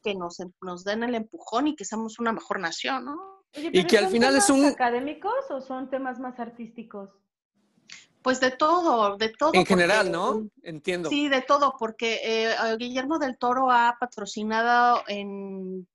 que 0.03 0.15
nos, 0.15 0.37
nos 0.61 0.83
den 0.83 1.03
el 1.03 1.15
empujón 1.15 1.67
y 1.67 1.75
que 1.75 1.85
seamos 1.85 2.19
una 2.19 2.31
mejor 2.31 2.59
nación, 2.59 3.05
¿no? 3.05 3.43
y 3.53 3.85
que 3.85 3.97
al 3.97 4.07
final 4.07 4.35
es 4.35 4.49
un 4.49 4.65
académicos 4.65 5.49
o 5.49 5.61
son 5.61 5.89
temas 5.89 6.19
más 6.19 6.39
artísticos? 6.39 7.09
Pues 8.25 8.39
de 8.39 8.49
todo, 8.49 9.17
de 9.17 9.29
todo. 9.29 9.51
En 9.53 9.67
general, 9.67 10.11
¿no? 10.11 10.49
Entiendo. 10.63 11.09
Sí, 11.11 11.29
de 11.29 11.43
todo, 11.43 11.75
porque 11.77 12.21
eh, 12.23 12.55
Guillermo 12.79 13.19
del 13.19 13.37
Toro 13.37 13.69
ha 13.69 13.97
patrocinado 13.99 15.03
en, 15.07 15.87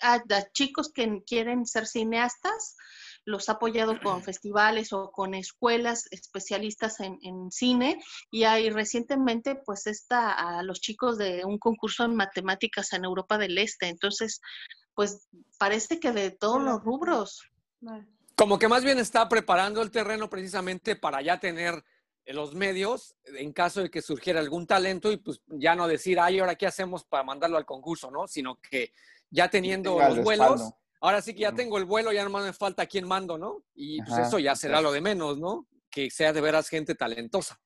a, 0.00 0.22
chicos 0.52 0.92
que 0.92 1.24
quieren 1.26 1.66
ser 1.66 1.88
cineastas, 1.88 2.76
los 3.24 3.48
ha 3.48 3.54
apoyado 3.54 4.00
con 4.00 4.22
festivales 4.22 4.92
o 4.92 5.10
con 5.10 5.34
escuelas 5.34 6.06
especialistas 6.12 7.00
en, 7.00 7.50
cine 7.50 8.00
y 8.30 8.44
hay 8.44 8.70
recientemente 8.70 9.56
pues 9.56 9.88
está 9.88 10.30
a 10.30 10.62
los 10.62 10.80
chicos 10.80 11.18
de 11.18 11.44
un 11.44 11.58
concurso 11.58 12.04
en 12.04 12.14
matemáticas 12.14 12.92
en 12.92 13.04
Europa 13.04 13.38
del 13.38 13.58
Este. 13.58 13.88
Entonces, 13.88 14.40
pues 14.94 15.26
parece 15.58 15.98
que 15.98 16.12
de 16.12 16.30
todos 16.30 16.62
los 16.62 16.80
rubros. 16.84 17.42
Como 18.36 18.58
que 18.58 18.68
más 18.68 18.84
bien 18.84 18.98
está 18.98 19.28
preparando 19.28 19.82
el 19.82 19.90
terreno 19.90 20.28
precisamente 20.28 20.96
para 20.96 21.22
ya 21.22 21.38
tener 21.38 21.82
los 22.26 22.54
medios 22.54 23.16
en 23.24 23.52
caso 23.52 23.82
de 23.82 23.90
que 23.90 24.00
surgiera 24.00 24.40
algún 24.40 24.66
talento 24.66 25.10
y 25.10 25.16
pues 25.16 25.40
ya 25.48 25.74
no 25.74 25.88
decir, 25.88 26.20
ay, 26.20 26.38
ahora 26.38 26.54
qué 26.54 26.66
hacemos 26.66 27.04
para 27.04 27.24
mandarlo 27.24 27.56
al 27.56 27.66
concurso, 27.66 28.10
¿no? 28.10 28.28
Sino 28.28 28.60
que 28.60 28.92
ya 29.30 29.48
teniendo 29.48 29.98
los 29.98 30.22
vuelos, 30.22 30.70
ahora 31.00 31.20
sí 31.20 31.34
que 31.34 31.40
ya 31.40 31.52
tengo 31.52 31.78
el 31.78 31.84
vuelo, 31.84 32.12
ya 32.12 32.24
no 32.24 32.30
me 32.30 32.52
falta 32.52 32.86
quién 32.86 33.06
mando, 33.06 33.38
¿no? 33.38 33.64
Y 33.74 34.00
pues 34.02 34.18
eso 34.18 34.38
ya 34.38 34.54
será 34.54 34.80
lo 34.80 34.92
de 34.92 35.00
menos, 35.00 35.38
¿no? 35.38 35.66
Que 35.90 36.10
sea 36.10 36.32
de 36.32 36.40
veras 36.40 36.68
gente 36.68 36.94
talentosa. 36.94 37.60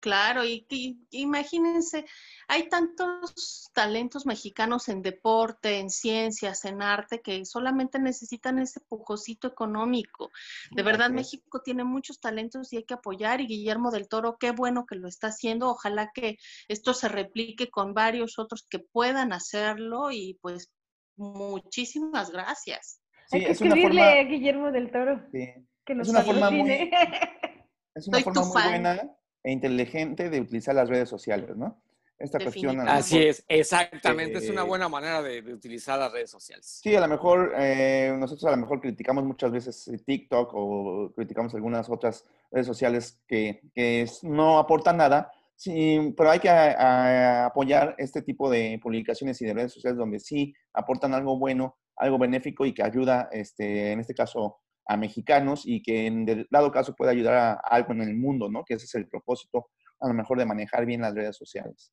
Claro, 0.00 0.44
y, 0.44 0.64
imagínense, 1.10 2.04
hay 2.46 2.68
tantos 2.68 3.68
talentos 3.74 4.26
mexicanos 4.26 4.88
en 4.88 5.02
deporte, 5.02 5.80
en 5.80 5.90
ciencias, 5.90 6.64
en 6.64 6.82
arte, 6.82 7.20
que 7.20 7.44
solamente 7.44 7.98
necesitan 7.98 8.60
ese 8.60 8.80
pujocito 8.80 9.48
económico. 9.48 10.30
De 10.70 10.84
verdad, 10.84 11.10
México 11.10 11.62
tiene 11.62 11.82
muchos 11.82 12.20
talentos 12.20 12.72
y 12.72 12.76
hay 12.76 12.84
que 12.84 12.94
apoyar. 12.94 13.40
Y 13.40 13.48
Guillermo 13.48 13.90
del 13.90 14.08
Toro, 14.08 14.36
qué 14.38 14.52
bueno 14.52 14.86
que 14.86 14.94
lo 14.94 15.08
está 15.08 15.28
haciendo. 15.28 15.68
Ojalá 15.68 16.12
que 16.14 16.38
esto 16.68 16.94
se 16.94 17.08
replique 17.08 17.68
con 17.68 17.92
varios 17.92 18.38
otros 18.38 18.66
que 18.70 18.78
puedan 18.78 19.32
hacerlo. 19.32 20.12
Y 20.12 20.38
pues, 20.40 20.70
muchísimas 21.16 22.30
gracias. 22.30 23.00
hay 23.32 23.46
que 23.46 23.50
escribirle 23.50 24.02
a 24.02 24.22
Guillermo 24.22 24.70
del 24.70 24.92
Toro. 24.92 25.28
Que 25.32 25.94
nos 25.94 26.06
es 26.06 26.14
una 26.14 26.22
forma 26.22 26.50
muy, 26.52 26.70
es 27.94 28.06
una 28.06 28.20
forma 28.20 28.42
muy 28.42 28.62
buena 28.62 29.18
e 29.48 29.52
inteligente 29.52 30.28
de 30.28 30.42
utilizar 30.42 30.74
las 30.74 30.90
redes 30.90 31.08
sociales, 31.08 31.56
¿no? 31.56 31.80
Esta 32.18 32.38
cuestión. 32.38 32.86
Así 32.86 33.16
es, 33.18 33.42
exactamente, 33.48 34.38
es 34.38 34.50
una 34.50 34.60
eh, 34.60 34.66
buena 34.66 34.90
manera 34.90 35.22
de, 35.22 35.40
utilizar 35.54 35.98
las 35.98 36.12
redes 36.12 36.30
sociales. 36.30 36.80
Sí, 36.82 36.94
a 36.94 37.00
lo 37.00 37.08
mejor 37.08 37.54
eh, 37.56 38.14
nosotros 38.18 38.44
a 38.44 38.50
lo 38.50 38.58
mejor 38.58 38.82
criticamos 38.82 39.24
muchas 39.24 39.50
veces 39.50 39.88
eh, 39.88 39.98
TikTok 40.04 40.50
o 40.52 41.12
criticamos 41.16 41.54
algunas 41.54 41.88
otras 41.88 42.26
redes 42.50 42.66
sociales 42.66 43.22
que, 43.26 43.62
que 43.74 44.04
no 44.22 44.58
aportan 44.58 44.98
nada, 44.98 45.32
sí, 45.56 46.12
pero 46.14 46.30
hay 46.30 46.40
que 46.40 46.50
apoyar 46.50 47.94
este 47.96 48.20
tipo 48.20 48.50
de 48.50 48.78
publicaciones 48.82 49.40
y 49.40 49.46
de 49.46 49.54
redes 49.54 49.72
sociales 49.72 49.96
donde 49.96 50.20
sí 50.20 50.54
aportan 50.74 51.14
algo 51.14 51.38
bueno, 51.38 51.78
algo 51.96 52.18
benéfico 52.18 52.66
y 52.66 52.74
que 52.74 52.82
ayuda, 52.82 53.30
este, 53.32 53.92
en 53.92 54.00
este 54.00 54.14
caso, 54.14 54.58
a 54.88 54.96
mexicanos 54.96 55.62
y 55.66 55.82
que 55.82 56.06
en 56.06 56.46
dado 56.50 56.72
caso 56.72 56.96
pueda 56.96 57.12
ayudar 57.12 57.34
a, 57.34 57.52
algo 57.54 57.92
en 57.92 58.00
el 58.02 58.16
mundo, 58.16 58.48
¿no? 58.50 58.64
Que 58.64 58.74
ese 58.74 58.86
es 58.86 58.94
el 58.94 59.06
propósito, 59.06 59.68
a 60.00 60.08
lo 60.08 60.14
mejor, 60.14 60.38
de 60.38 60.46
manejar 60.46 60.86
bien 60.86 61.02
las 61.02 61.14
redes 61.14 61.36
sociales. 61.36 61.92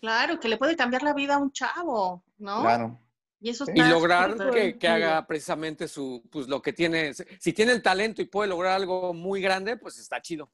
Claro, 0.00 0.38
que 0.38 0.48
le 0.48 0.58
puede 0.58 0.76
cambiar 0.76 1.02
la 1.02 1.14
vida 1.14 1.34
a 1.34 1.38
un 1.38 1.50
chavo, 1.50 2.24
¿no? 2.36 2.60
Claro. 2.60 3.00
Y, 3.40 3.50
eso 3.50 3.64
y 3.72 3.80
lograr 3.82 4.36
que, 4.50 4.76
que, 4.78 4.88
haga 4.88 5.26
precisamente 5.26 5.88
su, 5.88 6.22
pues 6.30 6.48
lo 6.48 6.60
que 6.60 6.72
tiene, 6.72 7.14
si 7.14 7.52
tiene 7.52 7.72
el 7.72 7.82
talento 7.82 8.20
y 8.20 8.26
puede 8.26 8.48
lograr 8.48 8.72
algo 8.72 9.14
muy 9.14 9.40
grande, 9.40 9.76
pues 9.76 9.98
está 9.98 10.20
chido. 10.20 10.50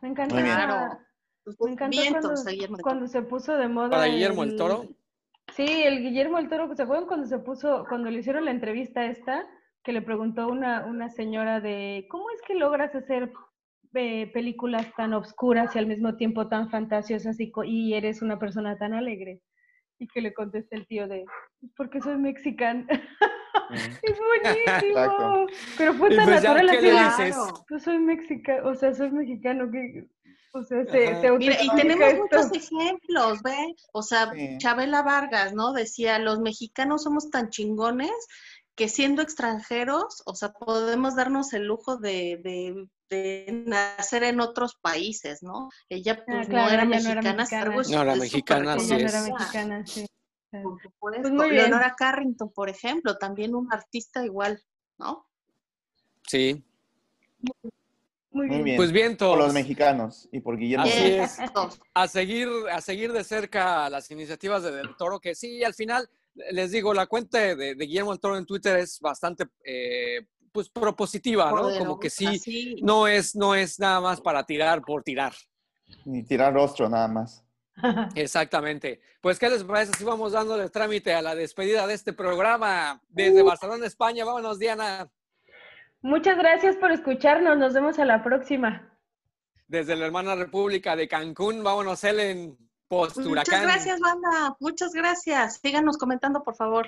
Me 0.00 0.08
encanta 0.08 0.34
Me 0.34 1.72
encantó 1.72 2.32
cuando, 2.82 3.06
se 3.06 3.22
puso 3.22 3.56
de 3.56 3.68
moda. 3.68 3.90
¿Para 3.90 4.06
Guillermo 4.06 4.44
el, 4.44 4.56
Toro? 4.56 4.88
Sí, 5.54 5.66
el 5.66 6.00
Guillermo 6.00 6.38
el 6.38 6.48
Toro, 6.48 6.74
¿se 6.74 6.82
acuerdan 6.82 7.06
cuando 7.06 7.26
se 7.26 7.38
puso, 7.38 7.84
cuando 7.88 8.10
le 8.10 8.20
hicieron 8.20 8.44
la 8.44 8.50
entrevista 8.50 9.04
esta, 9.04 9.46
que 9.84 9.92
le 9.92 10.02
preguntó 10.02 10.48
una, 10.48 10.86
una 10.86 11.10
señora 11.10 11.60
de 11.60 12.06
cómo 12.10 12.30
es 12.30 12.40
que 12.42 12.54
logras 12.54 12.94
hacer 12.94 13.32
eh, 13.94 14.30
películas 14.32 14.92
tan 14.96 15.12
obscuras 15.12 15.76
y 15.76 15.78
al 15.78 15.86
mismo 15.86 16.16
tiempo 16.16 16.48
tan 16.48 16.70
fantasiosas 16.70 17.38
y, 17.38 17.52
y 17.66 17.94
eres 17.94 18.22
una 18.22 18.38
persona 18.38 18.76
tan 18.78 18.94
alegre? 18.94 19.40
Y 19.98 20.08
que 20.08 20.20
le 20.20 20.34
conteste 20.34 20.74
el 20.74 20.86
tío 20.86 21.06
de, 21.06 21.24
porque 21.76 22.00
soy 22.00 22.16
mexicano. 22.16 22.86
es 24.02 24.18
buenísimo. 24.18 25.46
Pero 25.78 25.94
fue 25.94 26.16
tan 26.16 26.24
pues 26.26 26.42
natural 26.42 26.68
así. 26.70 27.30
Yo 27.70 27.78
soy 27.78 27.98
mexicano, 27.98 28.68
o 28.68 28.74
sea, 28.74 28.94
soy 28.94 29.10
mexicano. 29.10 29.70
que 29.70 30.08
o 30.54 30.62
sea, 30.62 30.84
se, 30.86 31.20
se 31.20 31.30
Mira, 31.32 31.56
y 31.60 31.68
tenemos 31.76 32.14
muchos 32.14 32.52
ejemplos, 32.52 33.42
¿ve? 33.42 33.74
O 33.92 34.02
sea, 34.02 34.32
Chabela 34.58 35.02
Vargas, 35.02 35.52
¿no? 35.52 35.72
Decía, 35.72 36.20
los 36.20 36.38
mexicanos 36.40 37.02
somos 37.02 37.28
tan 37.30 37.50
chingones 37.50 38.12
que 38.74 38.88
siendo 38.88 39.22
extranjeros, 39.22 40.22
o 40.26 40.34
sea, 40.34 40.52
podemos 40.52 41.14
darnos 41.14 41.52
el 41.52 41.64
lujo 41.64 41.96
de, 41.96 42.40
de, 42.42 42.88
de 43.08 43.64
nacer 43.66 44.24
en 44.24 44.40
otros 44.40 44.76
países, 44.80 45.42
¿no? 45.42 45.70
Ella 45.88 46.18
ah, 46.20 46.24
pues 46.26 46.48
no, 46.48 46.68
era 46.68 46.84
mexicana, 46.84 47.14
no 47.22 48.02
era 48.02 48.16
mexicana, 48.16 48.78
sí. 48.78 48.90
No 48.90 48.96
era 48.96 49.22
mexicana, 49.22 49.86
sí. 49.86 50.06
Por 50.50 50.80
supuesto. 50.82 51.30
Pues 51.36 51.50
Leonora 51.50 51.94
Carrington, 51.96 52.52
por 52.52 52.68
ejemplo, 52.68 53.16
también 53.16 53.54
un 53.54 53.72
artista 53.72 54.24
igual, 54.24 54.62
¿no? 54.98 55.26
Sí. 56.26 56.64
Muy 58.30 58.62
bien. 58.62 58.76
Pues 58.76 58.90
bien, 58.90 59.16
todos. 59.16 59.36
Por 59.36 59.44
los 59.44 59.54
mexicanos 59.54 60.28
y 60.32 60.40
por 60.40 60.56
Guillermo. 60.56 60.84
Así 60.84 61.12
es. 61.12 61.38
A 61.94 62.08
seguir, 62.08 62.48
a 62.70 62.80
seguir 62.80 63.12
de 63.12 63.22
cerca 63.22 63.88
las 63.88 64.10
iniciativas 64.10 64.62
de 64.64 64.72
Del 64.72 64.96
Toro, 64.96 65.20
que 65.20 65.34
sí, 65.36 65.62
al 65.62 65.74
final, 65.74 66.08
les 66.50 66.70
digo, 66.70 66.94
la 66.94 67.06
cuenta 67.06 67.38
de, 67.54 67.74
Guillermo 67.74 68.10
del 68.10 68.20
Toro 68.20 68.36
en 68.36 68.46
Twitter 68.46 68.76
es 68.78 68.98
bastante 69.00 69.46
eh, 69.64 70.26
pues 70.52 70.68
propositiva, 70.68 71.50
¿no? 71.50 71.76
Como 71.78 71.98
que 71.98 72.10
sí, 72.10 72.80
no 72.82 73.06
es, 73.06 73.34
no 73.34 73.54
es 73.54 73.78
nada 73.78 74.00
más 74.00 74.20
para 74.20 74.44
tirar 74.44 74.82
por 74.82 75.02
tirar. 75.02 75.32
Ni 76.04 76.22
tirar 76.22 76.52
rostro 76.52 76.88
nada 76.88 77.08
más. 77.08 77.44
Exactamente. 78.14 79.00
Pues, 79.20 79.38
¿qué 79.38 79.48
les 79.48 79.64
parece 79.64 79.92
si 79.96 80.04
vamos 80.04 80.32
dándole 80.32 80.68
trámite 80.68 81.12
a 81.14 81.22
la 81.22 81.34
despedida 81.34 81.86
de 81.86 81.94
este 81.94 82.12
programa 82.12 83.00
desde 83.08 83.42
uh. 83.42 83.46
Barcelona, 83.46 83.86
España? 83.86 84.24
Vámonos, 84.24 84.58
Diana. 84.58 85.10
Muchas 86.02 86.36
gracias 86.36 86.76
por 86.76 86.92
escucharnos. 86.92 87.56
Nos 87.56 87.72
vemos 87.72 87.98
a 87.98 88.04
la 88.04 88.22
próxima. 88.22 88.96
Desde 89.66 89.96
la 89.96 90.06
hermana 90.06 90.34
República 90.34 90.94
de 90.94 91.08
Cancún, 91.08 91.64
vámonos, 91.64 92.04
Ellen, 92.04 92.58
post 92.88 93.18
Muchas 93.18 93.62
gracias, 93.62 94.00
banda. 94.00 94.56
Muchas 94.60 94.92
gracias. 94.92 95.58
Síganos 95.62 95.96
comentando, 95.98 96.42
por 96.42 96.56
favor. 96.56 96.86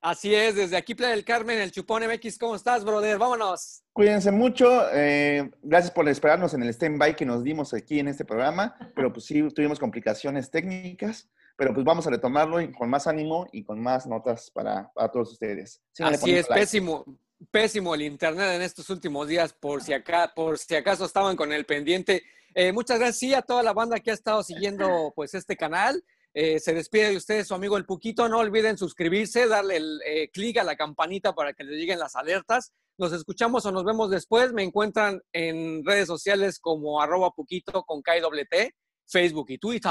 Así 0.00 0.34
es, 0.34 0.54
desde 0.54 0.76
aquí 0.76 0.94
Playa 0.94 1.14
del 1.14 1.24
Carmen, 1.24 1.58
el 1.58 1.72
Chupón 1.72 2.04
MX, 2.06 2.38
¿cómo 2.38 2.54
estás, 2.54 2.84
brother? 2.84 3.18
Vámonos. 3.18 3.82
Cuídense 3.92 4.30
mucho. 4.30 4.88
Eh, 4.92 5.50
gracias 5.62 5.90
por 5.90 6.08
esperarnos 6.08 6.54
en 6.54 6.62
el 6.62 6.68
stand-by 6.68 7.16
que 7.16 7.24
nos 7.24 7.42
dimos 7.42 7.74
aquí 7.74 7.98
en 7.98 8.08
este 8.08 8.24
programa, 8.24 8.76
pero 8.94 9.12
pues 9.12 9.26
sí, 9.26 9.42
tuvimos 9.54 9.80
complicaciones 9.80 10.50
técnicas, 10.50 11.28
pero 11.56 11.74
pues 11.74 11.84
vamos 11.84 12.06
a 12.06 12.10
retomarlo 12.10 12.58
con 12.78 12.88
más 12.88 13.06
ánimo 13.06 13.48
y 13.50 13.64
con 13.64 13.80
más 13.80 14.06
notas 14.06 14.50
para, 14.50 14.92
todos 15.12 15.32
ustedes. 15.32 15.82
Así 15.98 16.36
es, 16.36 16.46
pésimo 16.46 17.04
pésimo 17.50 17.94
el 17.94 18.02
internet 18.02 18.54
en 18.54 18.62
estos 18.62 18.88
últimos 18.90 19.28
días, 19.28 19.52
por 19.52 19.82
si, 19.82 19.92
acá, 19.92 20.32
por 20.34 20.58
si 20.58 20.74
acaso 20.74 21.04
estaban 21.04 21.36
con 21.36 21.52
el 21.52 21.66
pendiente. 21.66 22.22
Eh, 22.54 22.72
muchas 22.72 22.98
gracias 22.98 23.38
a 23.38 23.42
toda 23.42 23.62
la 23.62 23.72
banda 23.72 24.00
que 24.00 24.10
ha 24.10 24.14
estado 24.14 24.42
siguiendo 24.42 25.12
pues 25.14 25.34
este 25.34 25.56
canal. 25.56 26.02
Eh, 26.38 26.60
se 26.60 26.74
despide 26.74 27.10
de 27.10 27.16
ustedes 27.16 27.48
su 27.48 27.54
amigo 27.54 27.78
El 27.78 27.86
Puquito. 27.86 28.28
No 28.28 28.38
olviden 28.38 28.76
suscribirse, 28.76 29.48
darle 29.48 29.76
el 29.76 30.00
eh, 30.04 30.30
clic 30.30 30.58
a 30.58 30.64
la 30.64 30.76
campanita 30.76 31.34
para 31.34 31.54
que 31.54 31.64
les 31.64 31.78
lleguen 31.78 31.98
las 31.98 32.14
alertas. 32.14 32.72
Nos 32.98 33.12
escuchamos 33.12 33.64
o 33.64 33.72
nos 33.72 33.84
vemos 33.84 34.10
después. 34.10 34.52
Me 34.52 34.62
encuentran 34.62 35.22
en 35.32 35.84
redes 35.84 36.06
sociales 36.06 36.58
como 36.58 37.00
arroba 37.00 37.30
Puquito 37.30 37.82
con 37.84 38.02
KWT, 38.02 38.70
Facebook 39.06 39.46
y 39.48 39.58
Twitter. 39.58 39.90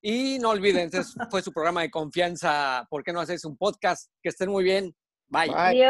Y 0.00 0.38
no 0.40 0.50
olviden, 0.50 0.90
este 0.92 1.02
fue 1.30 1.42
su 1.42 1.52
programa 1.52 1.82
de 1.82 1.90
confianza. 1.90 2.86
¿Por 2.90 3.02
qué 3.02 3.12
no 3.12 3.20
hacéis 3.20 3.44
un 3.44 3.56
podcast? 3.56 4.10
Que 4.22 4.30
estén 4.30 4.50
muy 4.50 4.64
bien. 4.64 4.94
Bye. 5.28 5.48
Bye. 5.48 5.84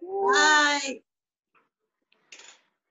Bye. 0.00 1.06